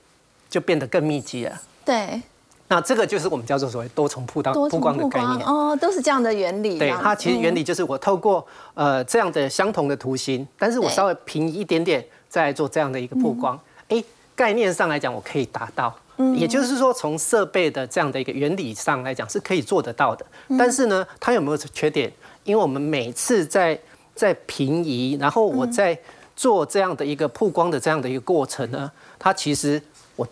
[0.49, 1.61] 就变得更密集了？
[1.85, 2.21] 对。
[2.69, 5.47] 那这个就是我们叫做所谓多重曝光曝光的概念。
[5.47, 6.79] 哦，都是这样的原理。
[6.79, 13.59] 对，它其实原理就是我透过呃这样的相同的图形，但是我稍微平移一点点，再做这样的一个曝光。
[13.89, 14.03] 哎。
[14.37, 15.91] 概念上来讲，我可以达到，
[16.37, 20.27] 也就是说，从设备的这样的一个原理上来讲，是可以做得到的。
[20.59, 22.13] 但是呢，它有没有缺点？
[22.47, 23.79] 因为我们每次在
[24.15, 25.99] 在平移，然后我在
[26.35, 29.83] 做这样的一个曝光的这样的一个过程呢，它其实
[30.17, 30.27] 我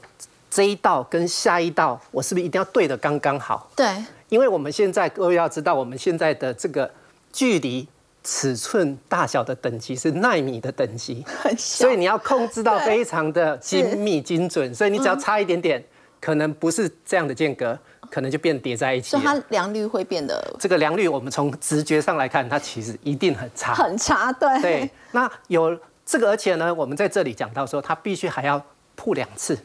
[0.51, 3.69] 这一道跟下一道，我是不是一定要对的刚刚好？
[3.77, 3.87] 对，
[4.31, 6.91] 因为我们现在各位要知道，我们现在的这个
[7.31, 7.87] 距离。
[8.27, 11.23] 尺寸大小的等级是纳米的等级，
[11.59, 15.85] 所以你要控制到非常的精密精准，所以你只要差一点点，
[16.25, 17.79] 可能不是这样的间隔，
[18.11, 19.11] 可能就变叠在一起。
[19.11, 24.33] 所以它良率会变得这个良率，我们从直觉上来看，它其实一定很差，很差。
[24.33, 28.59] 对对，那有这个，而且呢，我们在这里讲到说，它必须还要
[28.95, 29.59] 铺两次。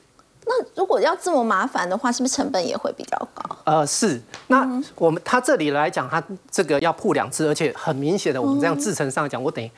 [0.46, 3.56] 那如果要这么麻烦的话，是不是成本也会比较高？
[3.64, 4.22] 呃，是。
[4.48, 9.72] 那我们它这里来讲，它这个要铺两次，而且很明显的，我们这样制成上讲，我等于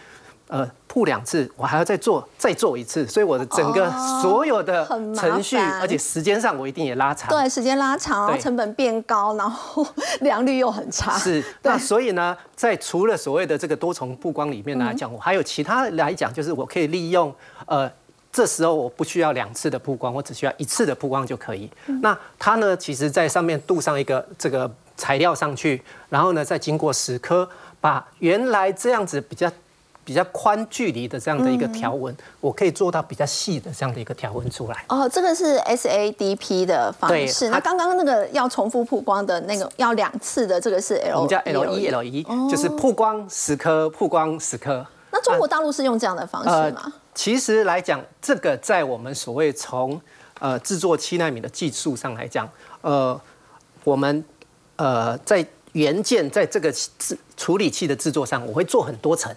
[0.52, 3.90] 呃，铺两次，我还要再做，再做一次，所以我的整个
[4.22, 4.86] 所有的
[5.16, 7.30] 程序，而且时间上我一定也拉长。
[7.30, 9.88] 对，时间拉长，成本变高，然后
[10.20, 11.18] 良率又很差。
[11.18, 17.34] 是，那所以呢，在除了所谓的这个多重曝光里面来讲，我还有其他来讲，就是我可以利用，
[17.66, 17.90] 呃，
[18.30, 21.72] 这时候我不需要两次的曝光，我只需要一次的曝光就可以。
[22.02, 29.50] 那它呢，其实在上面镀上一个这个材料上去，然后呢，再经过蚀刻，把原来这样子比较。
[30.04, 34.84] 比较宽距离的这样的一个条纹，我可以做到比较细的这样的一个条纹出来。
[34.90, 37.50] 哦，这个是 SADP 的方式。
[37.50, 44.86] 那刚刚那个要重复曝光的那个要两次的，这个是 L，我们叫 L 一 L 一，就是曝光十颗，曝光十颗。
[45.12, 46.92] 那中国大陆是用这样的方式吗？
[47.14, 50.02] 其实来讲，这个在我们所谓从
[50.40, 52.50] 呃制作七纳米的技术上来讲，
[52.82, 53.20] 呃，
[53.84, 54.24] 我们
[54.78, 59.32] 呃在元件在这个制处理器的制作上，我会做很多层。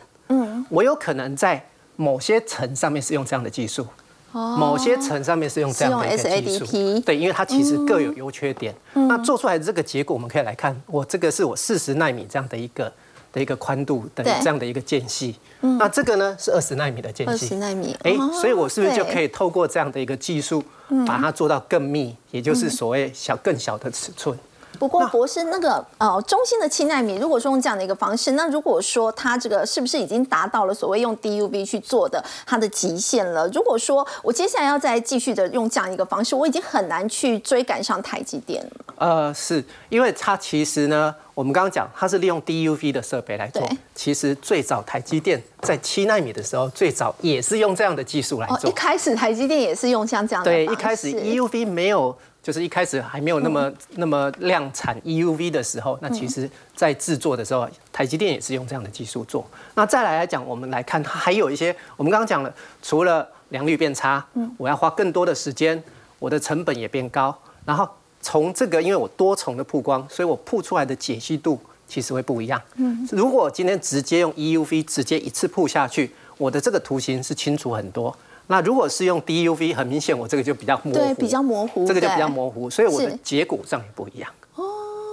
[0.65, 1.65] 嗯，我有可能在
[1.97, 3.87] 某些层上面是用这样的技术，
[4.33, 8.75] 某些层上面是用这样的一个技术，对，因为它其实各有优缺点。
[8.95, 12.93] 那做出来的这个结果，我们可以来看，我这个是我四十纳米这样的一个
[13.33, 20.63] 的一个宽度的这样的一个间隙，那这个呢是二十纳米的间隙，二十纳米，哎，所以我是不是就可以透过这样的一个技术，
[21.07, 24.37] 把它做到更密，也就是所谓小更小的尺寸。
[24.79, 33.47] 不过博士，那个呃，中心的七纳米，如果说用这样的一个方式，那如果说它这个是不是已经达到了所谓用 DUV 去做的它的极限了？
[33.49, 38.95] 如果说我接下来要再继续的用这样一个方式，我已经很难去追赶上台积电了。
[38.97, 48.71] 呃，是因为它其实呢，我们刚刚讲它是利用 DUV 的设备来做，其实最早台积电在七纳米的时候，最早也是用这样的技术来做。
[48.71, 50.51] 一开始台积电也是用像这样的。
[50.51, 52.17] 对，一开始 EUV 没有。
[52.45, 59.47] 就是一开始还没有那么那么量产 EUV 的时候，那其实在制作的时候，台积电也是用这样的技术做。
[59.75, 64.23] 那再来来讲，我们来看它还有一些，我们刚刚讲了，除了良率变差，
[64.59, 65.83] 我要花更多的时间，
[66.19, 67.35] 我的成本也变高。
[67.65, 67.89] 然后
[68.25, 72.61] 从这个，因为我多重的曝光，所以我曝出来的解析度其实会不一样。
[72.77, 78.17] 嗯，如果今天直接用 EUV 直接一次曝下去，我的这个图形是清楚很多。
[78.47, 84.31] 那如果是用 DUV，很明显我这个就比较模糊，对，比较模糊，这个就比较模糊，所以我的结果上也不一样。
[84.55, 84.65] 哦，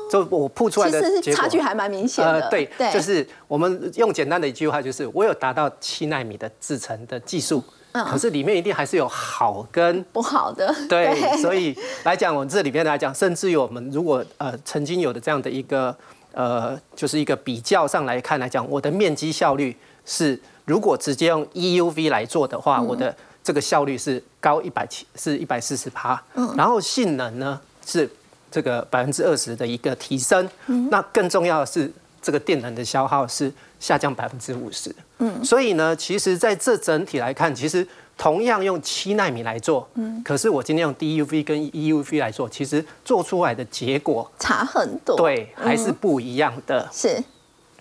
[0.10, 2.50] 就我曝出来的差距还蛮明显的。
[2.50, 7.62] 对，就是我们用简单的一句话，就是我有达到七纳米的制程的技术，
[7.92, 10.74] 可是里面一定还是有好跟不好的。
[10.88, 15.96] 对，所以来讲，我们这里面来讲，甚至于我们如果呃曾经有的这样的一个
[16.34, 19.76] 呃，就是一个比较上来看来讲，我的面积效率
[20.06, 20.40] 是。
[20.66, 26.24] 如果直接用 EUV 来做的话，我的这个效率是高一百七，是一百四十帕。
[26.36, 28.08] 嗯，然后性能呢是
[28.50, 30.48] 这个百分之二十的一个提升。
[30.68, 34.94] 嗯，那更重要的是这个电能的消耗是下降百分之五十。
[35.20, 45.16] 嗯，所以呢，其实在这整体来看，其实同样用七纳米来做，嗯，可是我今天用 DUV 跟 EUV 来做，其实做出来的结果差很多。
[45.18, 46.88] 对，还是不一样的。
[46.92, 47.24] 是，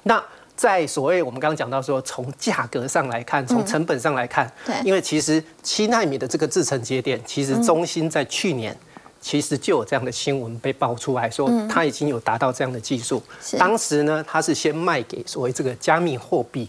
[0.02, 0.22] 那。
[0.56, 8.76] 在所谓我们刚刚讲到说，从价格上来看，从成本上来看，对，因为其实七纳米的这个制程节点，其实中心在去年
[9.20, 13.22] 其实就有这样的新闻被爆出来说，它已经有达到这样的技术。
[13.58, 16.68] 当时呢，它是先卖给所谓这个加密货币，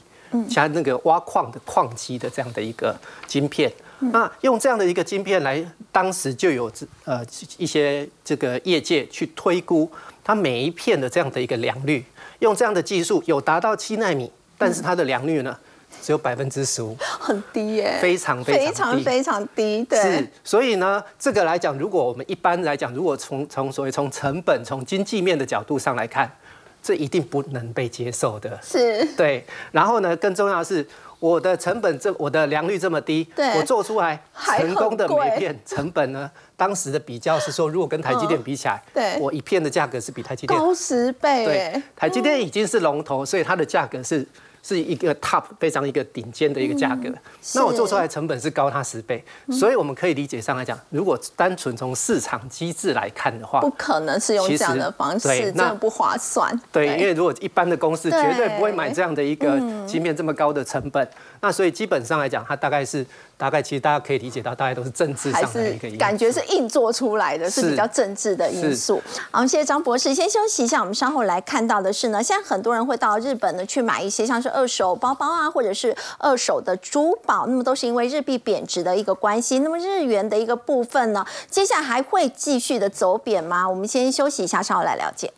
[0.50, 3.72] 加那个挖矿的矿机的这样的一个晶片。
[4.00, 6.72] 那用这样的一个晶片来，当时就有
[7.06, 7.24] 呃
[7.58, 9.90] 一些这个业界去推估
[10.24, 12.04] 它每一片的这样的一个良率。
[12.40, 15.56] 用这样的技术有达到七纳米，但是它的良率呢
[16.02, 19.84] 只有百分之十五，很低耶，非常非常低，非常低。
[19.84, 20.28] 对，是。
[20.44, 26.30] 所以呢，这个来讲，如果我们一般来讲，如果从从所谓从成本、从经济面的角度上来看，
[26.82, 28.60] 这一定不能被接受的。
[28.62, 29.06] 是。
[29.16, 29.46] 对。
[29.72, 30.86] 然后呢，更重要的是。
[31.22, 36.28] 我的成本这我的良率这么低，我做出来成功的每片成本呢？
[36.58, 41.46] 当时的比较是说，如果跟台积电比起来，对我一片的价格是比台积电高十倍。
[41.46, 44.28] 对，台积电已经是龙头，所以它的价格是。
[44.64, 47.10] 是一个 top 非常一个顶尖的一个价格，
[47.56, 56.60] 那我做出来成本是高它十倍，所以我们可以理解上来讲，如果单纯从市场机制来看的话，不可能是用这样的方式，真的不划算。
[56.72, 59.58] 对，因为如果一般的公司绝对不会买这样的一个
[59.88, 61.08] 芯片这么高的成本，
[61.42, 63.06] 那所以基本上来讲，它大概是
[63.42, 69.02] 大概其实大家可以理解到，大概都是政治上的一个感觉是硬做出来的，是比较政治的因素。
[69.32, 74.52] 好，谢谢张博士，先休息一下，我们稍后来看到的是呢，现在很多人会到日本呢去买一些像是。
[74.52, 79.60] 二手包包啊，或者是二手的珠宝，那么都是因为日币贬值的一个关系。
[79.60, 83.68] 那么日元的一个部分呢，接下来还会继续的走贬吗？
[83.68, 85.32] 我们先休息一下，稍后来了解。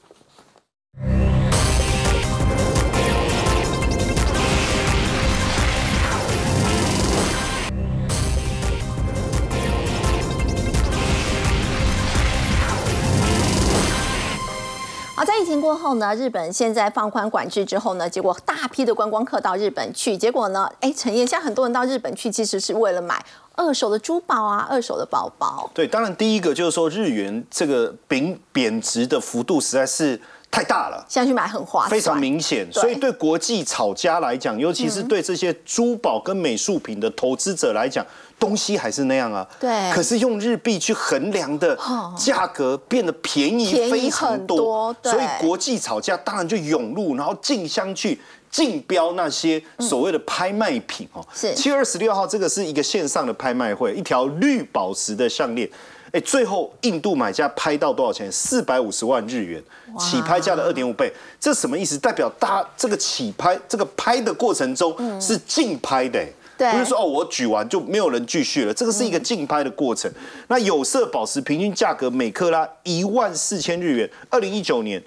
[15.54, 23.24] 情过后呢，日本现在放宽管制之后呢，结果大批的观光客到日本去，结果呢，哎，陈燕，现在很多人到日本去，其实是为了买
[23.56, 25.70] 二手的珠宝啊，二手的包包。
[25.74, 30.20] 对，当然第一个就是说日元这个贬贬值的幅度实在是。
[30.54, 32.72] 太大了，现在去买很划算，非常明显。
[32.72, 38.06] 所以对国际炒家来讲，尤其是对这些珠宝跟美术品的投资者来讲，
[38.40, 39.48] 东西还是那样啊。
[39.60, 39.92] 对。
[39.94, 41.78] 可是用日币去衡量的
[42.18, 48.20] 价格变得便宜非常多，所以国际吵架当然就涌入，然后竞相去
[48.52, 51.26] 竞标那些所谓的拍卖品哦。
[51.34, 51.54] 是。
[51.54, 55.70] 七月二十六号，这个是一个线上的拍卖会，一条绿宝石的项链。
[56.12, 58.32] 哎，最后印度买家拍到多少钱？
[58.32, 59.60] 四百五十万日元，
[59.98, 61.12] 起拍价的二点五倍。
[61.40, 61.98] 这什么意思？
[61.98, 66.24] 代表大这个起拍这个拍的过程中是竞拍的，
[66.58, 68.74] 不是说哦我举完就没有人继续了。
[68.74, 70.12] 这个是一个竞拍的过程。
[70.48, 75.02] 那有色宝石平均价格每克拉一万四千日元，二零一九年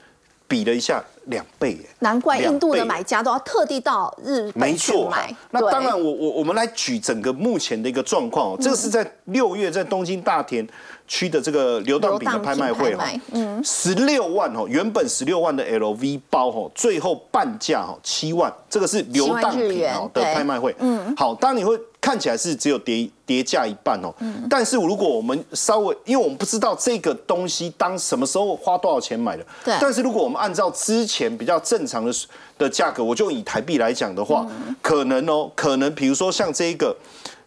[0.49, 1.03] 比了一下。
[1.27, 1.81] 两倍耶！
[1.99, 5.35] 难怪印度的买家都要特地到日本去买。
[5.51, 8.59] 那当然，我我我们来举整个目前的一个状况哦。
[8.61, 10.65] 这个是在六月在东京大田
[11.09, 20.75] 区的这个流当品的拍卖会哈，嗯，十六万哦，原本十六万的 LV 包哦，最后半价哦七万，这个是流当品哦的拍卖会。
[20.79, 24.47] 嗯，好，当然你会看起来是只有叠叠价一半哦，嗯。
[24.49, 32.13] 但是如果我们稍微，因为我们不知道这个东西当什么时候花多少钱买的，对，但是如果我们按照之前比较正常的
[32.59, 34.47] 的价格，我就以台币来讲的话，
[34.83, 36.97] 可能哦，可能比如说像这个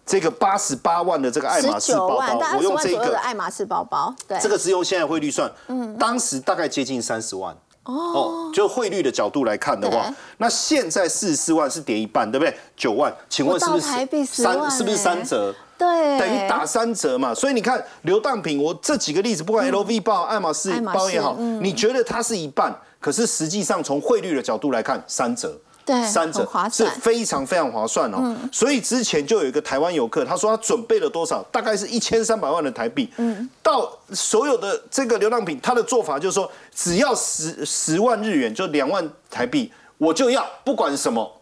[0.09, 7.55] 这个八十八万的这个爱马仕包包，我用这个爱马仕包包，对，这个是用现在汇率算，嗯，当时大概接近三十万。
[7.83, 12.55] 哦，就汇率的角度来看的话，那现在四十四万是跌一半，对不对？
[12.75, 13.81] 九万，请问是不是
[14.25, 14.69] 三？
[14.69, 15.51] 是不是三折？
[15.75, 28.35] 对，等于打三折嘛，所以你看流当品，我这几个例子，不管 LV 包、爱马仕包也好，你觉得它是一半，可是实际上从汇率的角度来看，三折，对，三折是非常非常划算哦。
[28.51, 41.35] 所以之前就有一个台湾游客，他说他准备了多少，大概是一千三百万的台币，嗯，到所有的这个流浪品，他的做法就是说，只要十十万日元，就两万台币，我就要，不管什么。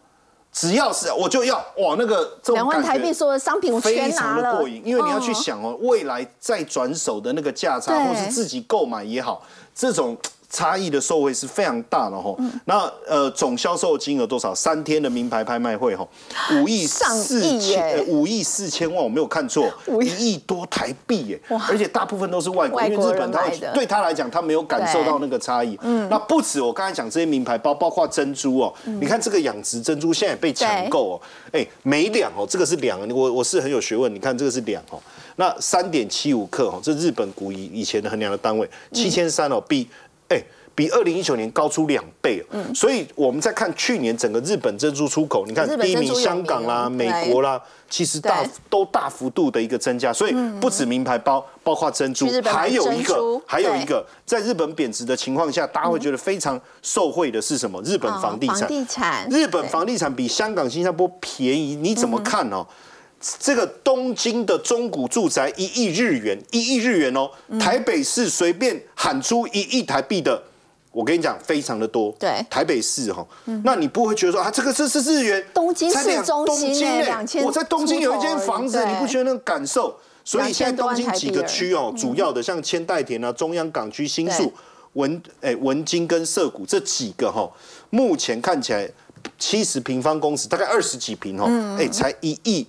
[0.54, 9.44] 只要是我就要哇，那个两万台币所有的商品我全拿了，因为你要去想哦，未来再转手的那个价差，或是自己购买也好，
[9.76, 10.18] 这种。
[10.50, 12.36] 差异的受惠是非常大的哈，
[12.66, 14.56] 那呃总销售金额多少？
[14.56, 16.08] 三天的名牌拍卖会哈，
[16.54, 19.70] 五亿四千五亿四千万，我没有看错，
[20.02, 21.40] 一亿多台币耶，
[21.70, 25.78] 而且大部分都是外国，因为日本他对他来讲他没有感受到那个差异。
[25.82, 31.22] 嗯，那不止我刚才讲这些名牌包，包括珍珠哦，你看这个养殖珍珠现在被抢购哦，
[31.52, 35.00] 哎每两哦，这个是两，我我是很有学问，你看这个是两哦，
[35.36, 39.88] 那三点七五克哦，这日本古以以前的衡量的单位，七千三哦，比。
[40.30, 40.42] 哎，
[40.76, 50.14] 比二零一九年高出两倍嗯，所以我们在看去年整个日本珍珠出口，你看第一名香港啦、美国啦，其实大都大幅度的一个增加。
[50.14, 57.82] 所以不止名牌包，包括珍珠，还有一个，还有一个，在日本贬值的情况下，大家会觉得非常受惠的是什么？
[57.84, 62.66] 日本房地产，房地产，日本房地产比香港、新加坡便宜，你怎么看呢？
[63.40, 67.30] 这个东京的中古住宅一亿日元，一亿日元哦。
[67.60, 70.42] 台北市随便喊出一亿台币的，
[70.92, 72.16] 我跟你讲，非常的多。
[72.20, 73.26] 对，台北市哈，
[73.64, 75.44] 那你不会觉得说啊，这个是是日元？
[75.54, 79.98] 东京市中心两千，我在东京有一间房子，你不觉得那个感受？
[80.24, 84.54] 所以现在东京几个区哦，主要的像千代田啊、中央港区、新宿、
[84.94, 87.50] 文哎文京跟涩谷这几个哈，
[87.90, 88.88] 目前看起来
[89.40, 91.48] 七十平方公尺，大概二十几平哦，
[91.80, 92.68] 哎，才一亿。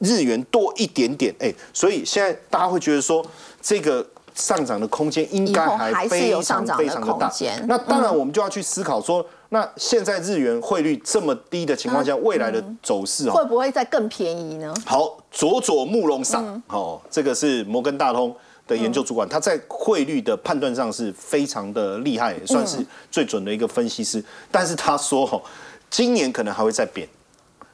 [0.00, 3.24] 日元多一点点，哎，所以现在大家会觉得说，
[3.62, 7.30] 这个上涨的空间应该还非常非常的大。
[7.66, 14.74] 那当然，我们就要去思考说，那现在日元汇率这么低的情况下，未来的走势哦，会不会再更便宜呢？
[14.86, 18.34] 好，佐佐木隆上，哦，这个是摩根大通
[18.66, 22.78] 的研究主管，他在汇率的判断上是非常的厉害，算是
[23.10, 24.24] 最准的一个分析师。
[24.50, 25.42] 但是他说，哦，
[25.90, 27.06] 今年可能还会再贬。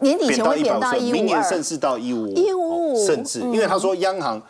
[0.01, 4.41] 年底前会贬到一五明年甚至到一五五，甚至因为他说央行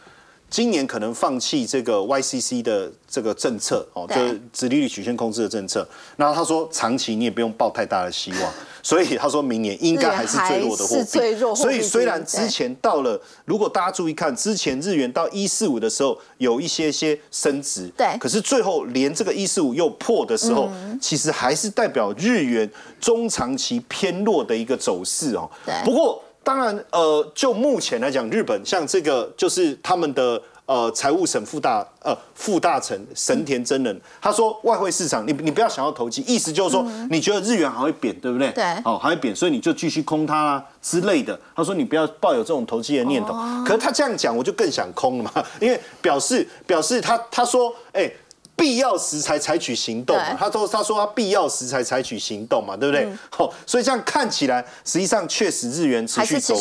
[0.48, 5.86] 今年可能放弃这个 YCC 的这个政策哦，就是殖利率曲线控制的政策。
[6.16, 8.52] 然后他说长期你也不用抱太大的希望。
[8.86, 11.56] 所以他说明年应该还是最弱的货币。
[11.56, 18.16] 所以虽然之前到了，如果大家注意看，之前日元到一四五的时候有一些些升值，对。
[18.20, 20.70] 可是最后连这个一四五又破的时候，
[21.00, 22.70] 其实还是代表日元
[23.00, 25.50] 中长期偏弱的一个走势哦。
[25.64, 25.74] 对。
[25.84, 38.50] 不过当然，呃，就目前来讲，日本像这个就是他们的呃财务省副大呃副大臣神田真人，他说外汇市场你你不要想要投机，意思就是说你觉得日元还会贬，对不对？
[38.52, 41.38] 对哦还会贬，所以你就继续空它啦之类的。
[41.54, 43.32] 他说你不要抱有这种投机的念头。
[43.64, 48.10] 可是他这样讲，我就更想空了嘛，因为表示表示他他说哎。
[48.56, 53.06] 必要时才采取行动嘛，他说他说他必要时才采取行动嘛，对不对？
[53.30, 56.54] 好、所以这样看起来，实际上确实日元持续续走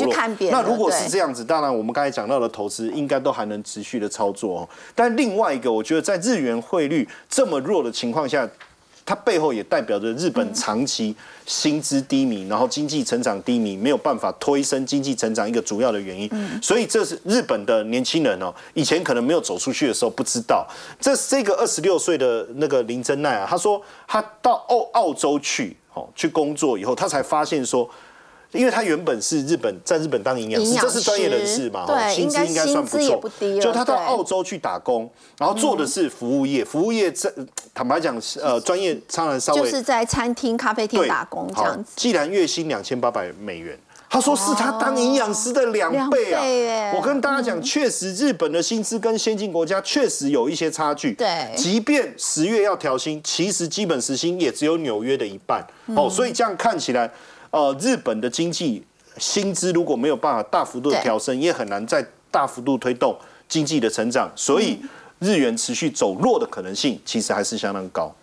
[0.51, 1.09] 那如果是对。
[1.09, 4.69] 这样子，当然我们刚才讲到的投资应该都还能持续的操作哦。
[4.93, 8.45] 但另外一个，我觉得在日元汇率这么弱的情况下，
[9.05, 16.29] 它背后也代表着日本长期薪资低迷，然后经济成长低迷，没有办法推升经济成长一个主要的原因。
[16.61, 20.67] 所以这是日本的年轻人哦，以前可能没有走出去的时候不知道。
[20.99, 27.89] 这这个二十六岁的那个林真奈啊，他说他到澳澳洲去哦去工作以后，他才发现说。
[28.55, 33.21] 因为他原本是日本，在日本当营养师，这是专业人士嘛，哦对薪资应该算不错
[33.61, 37.31] 就他到澳洲去打工，然后做的是服务业，服务业这
[37.73, 41.91] 坦白讲，呃，专业当然稍微就是在餐厅、咖啡厅打工这好样子。
[41.95, 43.77] 既然月薪两千八百美元，
[44.09, 46.93] 他说是他当营养师的两倍啊！
[46.95, 51.11] 我跟大家讲，确实日本的薪资跟先进国家确实有一些差距。
[51.13, 55.65] 对即便十月要调薪，其实基本时薪也只有纽约的一半。
[55.87, 57.11] 嗯哦，所以这样看起来，
[57.55, 58.85] 呃，日本的经济
[59.17, 63.15] 薪资如果没有办法大幅度的调升，也很难再大幅度推动
[63.47, 64.29] 经济的成长。
[64.35, 64.77] 所以
[65.19, 68.13] 日元持续走弱的可能性，其实还是相当高。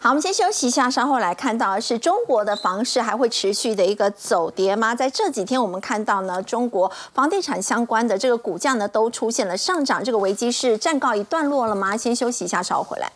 [0.00, 4.94] 好，我们先休息一下，稍后来看到的是中国的房市还会持续的一个走跌吗？
[4.94, 11.94] 在这几天，我们看到呢，中国房地产相关的这个股价呢都出现了上涨，这个危机是暂告一段落了吗？
[11.94, 13.12] 先休息一下，稍后回来。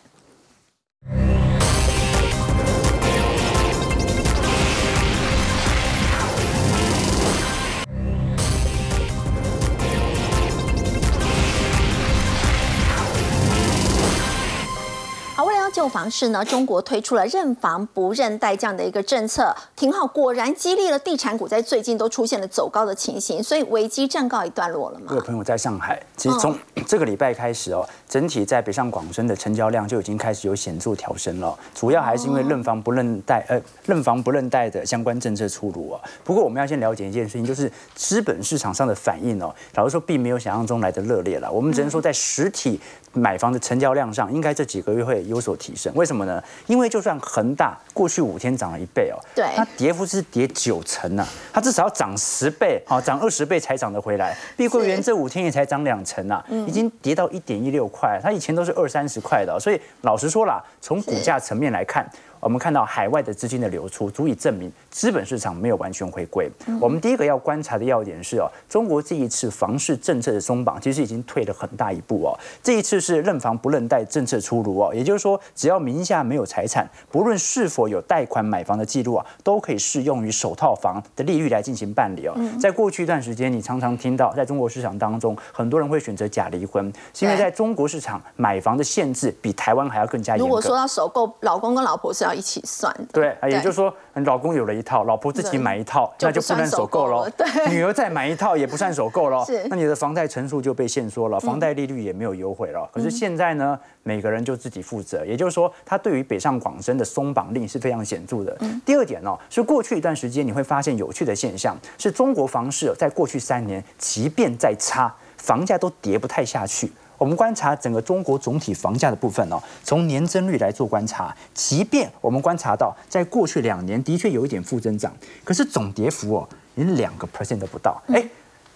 [15.73, 25.21] 好，为了要救房市呢，中国推出了认房不认贷这样的一个政策，挺好，果然激励了地产股在最近都出现了走高的情形，所以危机暂告一段落了嘛我有？
[25.21, 26.55] 朋友在上海，其实从
[26.85, 35.99] 这个礼拜开始哦，整体在北上广深的成交量就已经开始有显著调升了，主要还是因为认房不认贷，呃，认房不认贷的相关政策出炉哦。
[36.23, 41.51] 不过我们要先了解一件事情，就是资本市场上的反应哦，老实说并没有想象中来的热烈了。
[41.51, 42.79] 我们只能说在实体
[43.13, 45.93] 买房的成交量上，应该这几个月会有所提升。
[45.95, 46.43] 为什么呢？
[46.67, 54.35] 因为就算恒大过去五天涨了一倍哦，对它跌幅是跌九成呐、它至少要涨十倍，啊、涨二十倍才涨得回来。
[54.57, 62.05] 碧桂园这五天也才涨两成啊，已经跌到一点一六块，它以前都是二三十块的哦、所以老实说啦，从股价层面来看。
[62.43, 66.51] 我们看到海外的资金的流出，足以证明资本市场没有完全回归。
[66.79, 72.37] 我们第一个要观察的要点是哦，中国这一次房市政策的松绑，其实已经退了很大一步哦。
[72.61, 82.35] 这一次是认房不认贷政策出炉哦，也就是说，只要名下没有财产，不论是否有贷款买房的记录啊，都可以适用于首套房的利率来进行办理哦。
[82.59, 90.45] 在过去一段时间，你常常听到在中国市场当中，很多人会选择假离婚，是因为在中国市场买房的限制比台湾还要更加严格。
[90.45, 93.05] 如果说到首购，老公跟老婆是要一起算的。
[93.11, 93.93] 对，啊也就是说，
[94.25, 97.29] 老公有了一套，老婆自己买一套，那就不算首购了。
[97.31, 99.65] 对 女儿再买一套也不算首购喽是。
[99.69, 102.89] 那你的房贷成数就被限缩了，房贷利率也没有优惠了。
[102.93, 108.57] 可是现在呢，每个人就自己负责，也就是说，它对于北上广深的松绑令是非常显著的。
[108.85, 116.91] 第二点哦，是过去一段时间你会发现有趣的现象，是中国房市在过去三年，即便再差，房价都跌不太下去。
[117.23, 125.09] 我们观察整个中国总体房价的部分哦，从年增率来做观察，即便我们观察到在过去两年的确有一点负增长，
[125.45, 128.21] 可是总跌幅哦，连两个 percent 都不到，哎。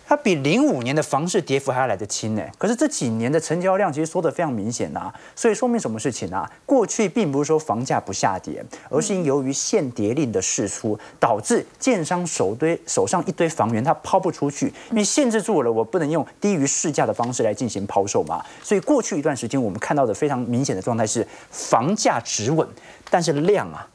[0.08, 2.42] 它比零五年的房市跌幅还要来得轻呢。
[2.58, 6.50] 可是这几年的成交量其实缩得非常明显呐、所以说明什么事情啊？
[6.66, 18.42] 过去并不是说房价不下跌，而是因由于限跌令的释出，导致建商手堆手上一堆房源它抛不出去，因为限制住了，我不能用低于市价的方式来进行抛售嘛。
[18.64, 22.66] 所以过去一段时间我们看到的非常明显的状态是房价止稳，
[23.10, 23.86] 但是量啊。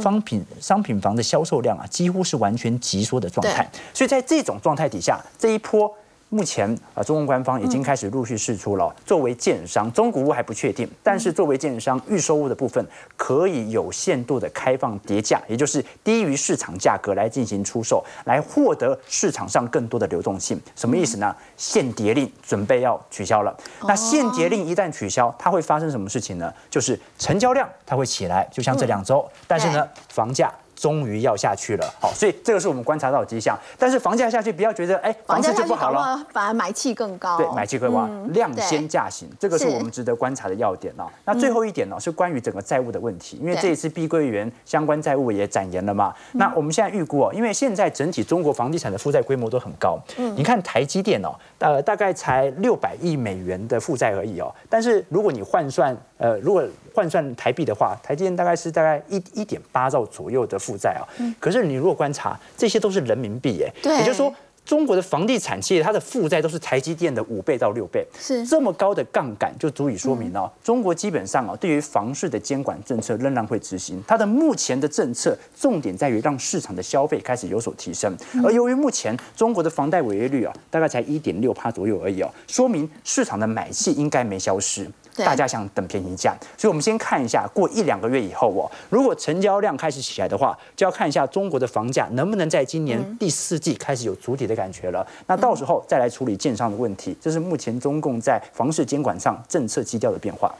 [0.00, 3.70] 商品商品房的销售量啊，几乎是完全急缩的状态。
[3.94, 5.92] 所以在这种状态底下，这一波
[6.28, 8.94] 目前啊，中国官方已经开始陆续释出了。
[9.04, 12.84] 作为建商，中古屋还不确定，但是作为建商，预售屋的部分
[13.16, 20.60] 可以有限度的开放叠价，也就是低于市场价格来进行出售，来获得市场上更多的流动性。
[20.74, 21.34] 什么意思呢？
[21.56, 23.56] 限叠令准备要取消了。
[23.82, 26.52] 那限叠令一旦取消，它会发生什么事情呢？
[26.68, 31.94] 就是成交量它会起来，就像这两周，但是呢，房价终于要下去了。
[32.00, 33.58] 好，所以这个是我们观察到的迹象。
[33.78, 37.38] 但是房价下去，不要觉得哎，房价就不好了，反而买气更高。
[37.38, 41.06] 对，买气更高，量先价行，这个是我们值得观察的要点哦。
[41.24, 46.14] 那最后一点呢，是关于整个债务的问题，因为这一次碧桂园相关债务也展延了嘛。
[46.32, 54.54] 那我们现在预估哦，因为现在整体中国房地产的负债规模都很高，嗯，你看台积电哦，呃，大概才六百亿美元的负债而已哦。
[54.68, 61.02] 但是如果你换算，呃，如果换算台币的话，台积电大概是大概一一点八兆左右的负债啊。
[61.18, 61.34] 嗯。
[61.38, 64.34] 可是你如果观察，这些都是人民币，哎，对，也就是说。
[64.64, 74.02] 中国的房地产企业，它的负债都是台积电的五倍到六倍，是这么高的杠杆，就足以说明哦，中国基本上哦，对于房市的监管政策仍然会执行。
[74.08, 78.12] 它的目前的政策重点在于让市场的消费开始有所提升，
[78.42, 84.90] 而由于目前中国的房贷违约率啊，大概才一点六帕左右而已哦，说明市场的买气应该没消失。
[85.24, 95.06] 大家想等便宜价，所以我们先看一下，过一两个月以后哦，如果成交量开始起来的话，就要看一下中国的房价能不能在今年第四季开始有主体的感觉了。
[95.26, 100.54] 那到时候再来处理建商的问题，这是目前中共在房市监管上政策基调的变化。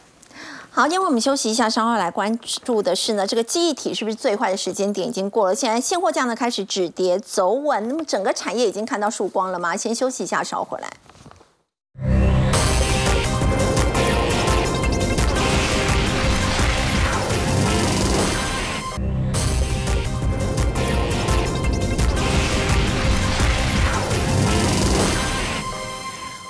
[0.71, 5.55] 好，因为我们休息一下，稍后来关注的是呢，这个记忆体是不是最坏的时间点已经过了？
[5.55, 9.75] 现在现货价呢开始止跌走稳，那么整个产业已经看到曙光了吗？
[9.75, 12.36] 先休息一下，稍后回来。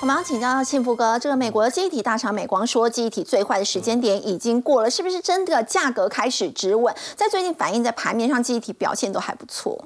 [0.07, 6.95] 们要请教幸福哥，这个美国的记忆体大厂美光说，记忆体最坏的时间点已经过了，是不是真的价格开始止稳？
[7.17, 9.77] 在最近反映在盘面上，记忆体表现都还不错。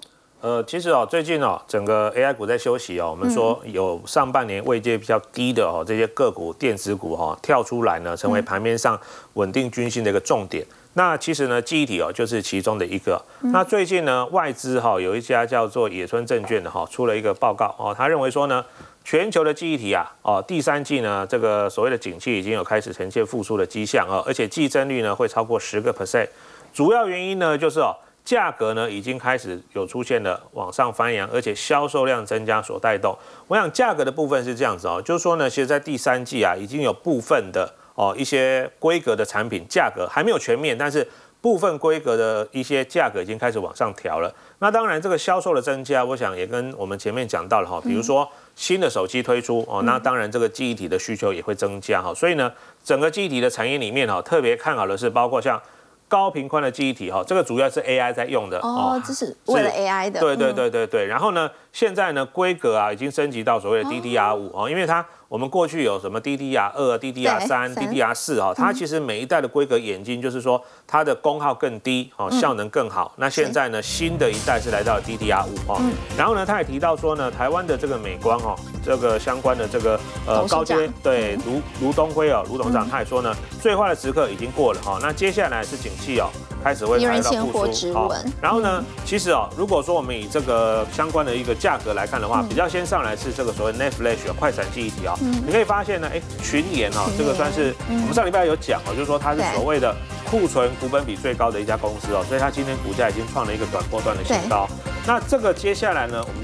[0.41, 8.99] 呃，其实哦，最近哦，整个 AI 股在休息哦，我们说有上半年位阶比较低的哦，这些个股、电子股哈跳出来呢，成为盘面上
[9.33, 10.63] 稳定军心的一个重点。
[10.93, 13.19] 那其实呢，记忆体哦就是其中的一个。
[13.39, 18.63] 那最近呢，外资哈有一家叫做野村证券的哈出了一个报告哦，他认为说呢。
[19.03, 26.27] 全球的记忆体啊，哦，第三季呢，这个所谓的景气已经有开始呈现复苏的迹象啊，而且季增率呢会超过十个 percent。
[26.73, 33.17] 主要原因呢就是哦，价格呢已经开始有出现了往上翻扬，而且销售量增加所带动。
[33.47, 41.05] 我想价格的部分是这样子哦，就是说呢，其实在第三季啊，已经有部分的哦一些规格的产品价格还没有全面，但是
[41.41, 44.33] 部分规格的一些价格已经开始往上调了。
[44.59, 48.27] 那当然这个销售的增加，我想也跟我们前面讲到了哈，比如说。
[48.53, 52.51] 新的手机推出哦，那当然这个记忆体的需求也会增加哈，所以呢，
[52.83, 55.59] 整个记忆体的产业里面哈，特别看好的是包括像
[56.07, 65.05] 高频宽的记忆体哈，这个主要是 AI 在用的哦，这是为了 AI 的，对对对对对，然后呢，现在呢规格啊已经升级到所谓的 DDR 五哦，因为它。
[65.31, 73.13] 我们过去有什么 DDR 二、DDR 三、DDR 四啊，它其实每一代的规格眼睛，就是说它的功耗更低哦，效能更好。
[73.15, 75.81] 那现在呢，新的一代是来到 DDR 五哈，
[76.17, 79.97] 然后呢，他也提到说呢，台湾的这个美光哦，这个相关的这个
[80.27, 86.27] 呃高阶对卢卢东辉哦，卢董事长他也说呢，最坏的时刻已经过了哈，那接下来是景气哦
[86.61, 88.09] 开始会来到复苏好，
[88.39, 95.15] 然后呢，其实哦，如果说我们以这个相关的一个价格来看的话，比较先上来是这个所谓 Net Flash 快闪记忆体啊。
[95.45, 99.95] 你可以发现呢，哎，群联哦，这个算是我们上礼拜有讲哦，就是说它是所谓的
[100.29, 104.67] 库存股本比最高的一家公司哦，所以它今天股价已经创了一个短波段的新高。
[105.07, 106.39] 那这个接下来呢，我们。